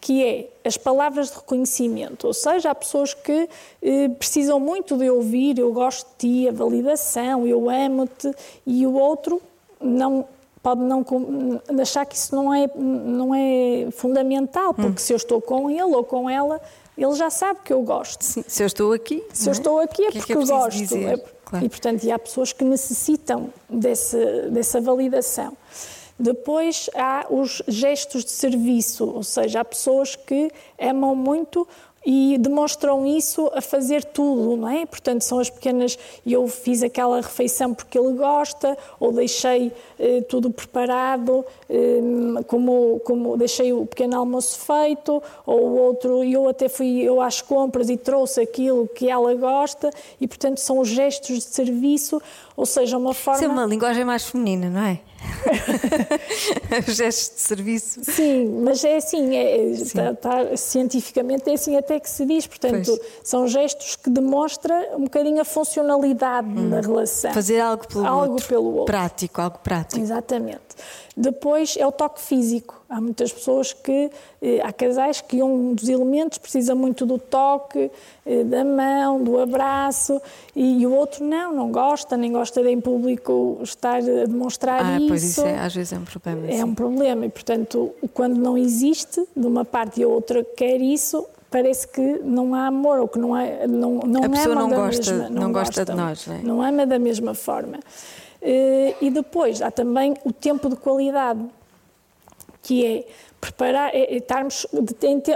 [0.00, 3.48] que é as palavras de reconhecimento, ou seja, há pessoas que
[3.82, 8.30] eh, precisam muito de ouvir, eu gosto de ti, a validação, eu amo-te,
[8.66, 9.42] e o outro
[9.80, 10.26] não
[10.62, 11.04] pode não
[11.78, 14.96] achar que isso não é, não é fundamental, porque hum.
[14.96, 16.58] se eu estou com ele ou com ela,
[16.96, 18.22] ele já sabe que eu gosto.
[18.22, 19.22] Sim, se eu estou aqui.
[19.32, 19.52] Se eu é?
[19.52, 20.78] estou aqui é porque é que é gosto.
[21.54, 21.66] Claro.
[21.66, 24.16] E, portanto, e há pessoas que necessitam desse,
[24.50, 25.56] dessa validação.
[26.18, 31.66] Depois há os gestos de serviço, ou seja, há pessoas que amam muito
[32.04, 34.84] e demonstram isso a fazer tudo, não é?
[34.84, 35.98] Portanto, são as pequenas.
[36.26, 42.00] Eu fiz aquela refeição porque ele gosta, ou deixei eh, tudo preparado, eh,
[42.46, 47.40] como, como deixei o pequeno almoço feito, ou o outro, eu até fui eu às
[47.40, 49.90] compras e trouxe aquilo que ela gosta,
[50.20, 52.20] e portanto são os gestos de serviço,
[52.56, 53.40] ou seja, uma forma.
[53.40, 55.00] Isso é uma linguagem mais feminina, não é?
[56.88, 58.00] Gestos de serviço.
[58.02, 62.46] Sim, mas é assim, é, está, está, cientificamente é assim até que se diz.
[62.46, 63.00] Portanto, pois.
[63.22, 66.70] são gestos que demonstram um bocadinho a funcionalidade hum.
[66.70, 67.32] da relação.
[67.32, 68.48] Fazer algo pelo algo outro.
[68.48, 68.84] Pelo outro.
[68.86, 70.00] Prático, algo prático.
[70.00, 70.60] Exatamente.
[71.16, 72.82] Depois é o toque físico.
[72.88, 74.10] Há muitas pessoas que,
[74.42, 77.90] eh, há casais que um dos elementos precisa muito do toque,
[78.26, 80.20] eh, da mão, do abraço,
[80.56, 84.96] e, o outro não, não gosta, nem gosta de em público estar a demonstrar ah,
[84.96, 85.08] isso.
[85.08, 86.46] Pois isso é, às vezes é um problema.
[86.48, 86.64] É sim.
[86.64, 91.26] um problema, e portanto, quando não existe, de uma parte e a outra quer isso,
[91.48, 95.12] parece que não há amor ou que não, há, não, não a pessoa não gosta,
[95.12, 96.26] mesma, não, não gosta de nós.
[96.26, 96.42] Não, é?
[96.42, 97.78] não ama da mesma forma.
[98.44, 101.40] Eh, e depois há também o tempo de qualidade,
[102.62, 103.06] que é
[103.40, 104.66] preparar, é, é estarmos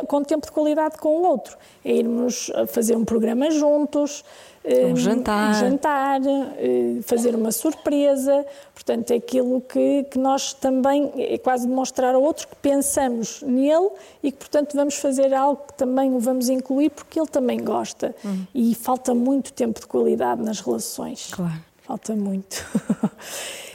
[0.07, 4.25] com tempo de qualidade com o outro, é irmos fazer um programa juntos,
[4.65, 8.45] um jantar, um jantar eh, fazer uma surpresa,
[8.75, 13.89] portanto é aquilo que, que nós também, é quase demonstrar ao outro que pensamos nele
[14.23, 18.15] e que portanto vamos fazer algo que também o vamos incluir porque ele também gosta.
[18.23, 18.47] Uhum.
[18.55, 21.29] e falta muito tempo de qualidade nas relações.
[21.31, 22.65] Claro falta muito.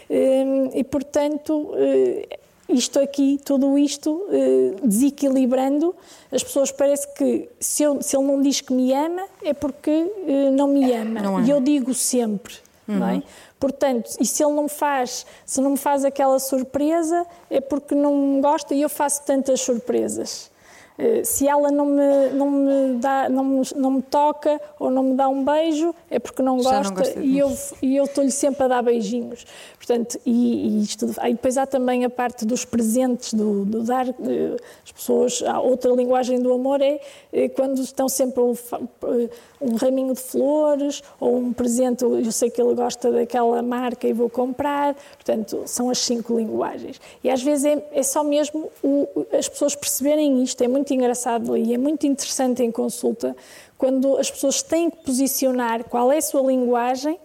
[0.09, 2.37] Hum, e, portanto, eh,
[2.69, 5.95] isto aqui, tudo isto, eh, desequilibrando,
[6.31, 9.89] as pessoas parece que se, eu, se ele não diz que me ama, é porque
[9.89, 11.21] eh, não me ama.
[11.21, 11.43] Não é.
[11.43, 12.53] E eu digo sempre,
[12.87, 12.99] uhum.
[12.99, 13.13] não é?
[13.13, 13.23] Uhum.
[13.59, 18.39] Portanto, e se ele não faz, se não me faz aquela surpresa, é porque não
[18.39, 20.51] gosta e eu faço tantas surpresas.
[20.97, 25.03] Eh, se ela não me, não me, dá, não me, não me toca ou não
[25.03, 28.31] me dá um beijo, é porque não gosta, não gosta e, eu, e eu estou-lhe
[28.31, 29.45] sempre a dar beijinhos.
[29.77, 34.07] Portanto, e, e isto, aí depois há também a parte dos presentes, do, do dar,
[34.07, 36.99] eh, as pessoas, a outra linguagem do amor é,
[37.31, 38.53] é quando estão sempre um,
[39.59, 44.13] um raminho de flores ou um presente, eu sei que ele gosta daquela marca e
[44.13, 47.01] vou comprar, portanto, são as cinco linguagens.
[47.23, 50.93] E às vezes é, é só mesmo o, as pessoas perceberem isto, é muito muito
[50.93, 53.33] engraçado e é muito interessante em consulta
[53.77, 57.17] quando as pessoas têm que posicionar qual é a sua linguagem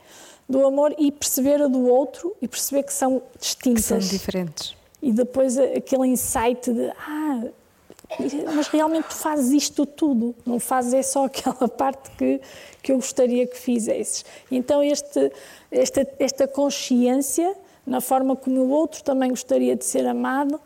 [0.48, 3.82] do amor e perceber a do outro e perceber que são distintas.
[3.82, 4.76] Que são diferentes.
[5.02, 7.44] E depois aquele insight de ah,
[8.54, 12.40] mas realmente tu fazes isto tudo, não fazes é só aquela parte que,
[12.80, 14.24] que eu gostaria que fizesses.
[14.52, 15.32] Então este,
[15.70, 20.60] esta, esta consciência na forma como o outro também gostaria de ser amado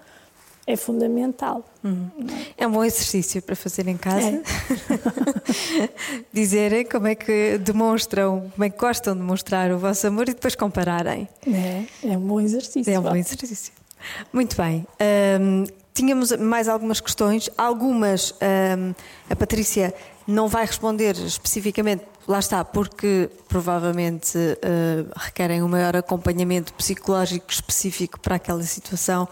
[0.67, 1.65] é fundamental.
[1.83, 2.09] Uhum.
[2.57, 4.29] É um bom exercício para fazer em casa.
[4.29, 4.43] É.
[6.33, 10.35] Dizerem como é que demonstram, como é que gostam de mostrar o vosso amor e
[10.35, 11.29] depois compararem.
[11.47, 12.93] É, é um bom exercício.
[12.93, 13.73] É um bom exercício.
[14.33, 14.87] Muito bem.
[15.41, 17.51] Um, tínhamos mais algumas questões.
[17.59, 18.95] Algumas um,
[19.29, 19.93] a Patrícia
[20.27, 28.21] não vai responder especificamente, lá está, porque provavelmente uh, requerem um maior acompanhamento psicológico específico
[28.21, 29.29] para aquela situação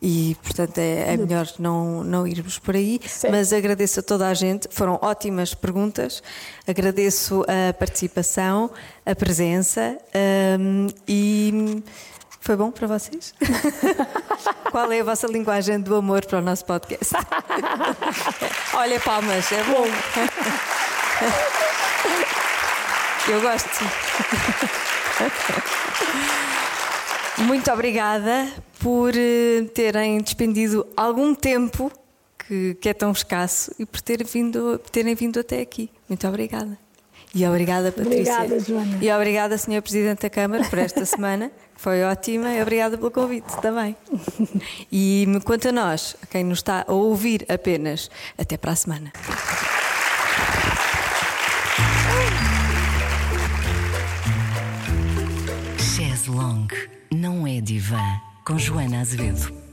[0.00, 3.00] e, portanto, é, é melhor não, não irmos por aí.
[3.06, 3.28] Sim.
[3.30, 6.22] Mas agradeço a toda a gente, foram ótimas perguntas,
[6.66, 8.70] agradeço a participação,
[9.04, 9.96] a presença
[10.58, 11.82] um, e.
[12.40, 13.32] Foi bom para vocês?
[14.70, 17.14] Qual é a vossa linguagem do amor para o nosso podcast?
[18.74, 19.86] Olha, palmas, é bom.
[23.26, 23.84] Eu gosto.
[27.38, 31.90] Muito obrigada por eh, terem despendido algum tempo
[32.38, 35.90] que, que é tão escasso e por terem vindo, por terem vindo até aqui.
[36.08, 36.78] Muito obrigada.
[37.34, 38.34] E obrigada, Patrícia.
[38.36, 38.98] Obrigada, Joana.
[39.02, 39.82] E obrigada, Sr.
[39.82, 41.50] Presidente da Câmara, por esta semana.
[41.74, 43.96] Foi ótima e obrigada pelo convite também.
[44.92, 48.08] E quanto a nós, a quem nos está a ouvir apenas,
[48.38, 49.12] até para a semana.
[57.46, 58.00] É divã
[58.44, 59.63] com Joana Azevedo.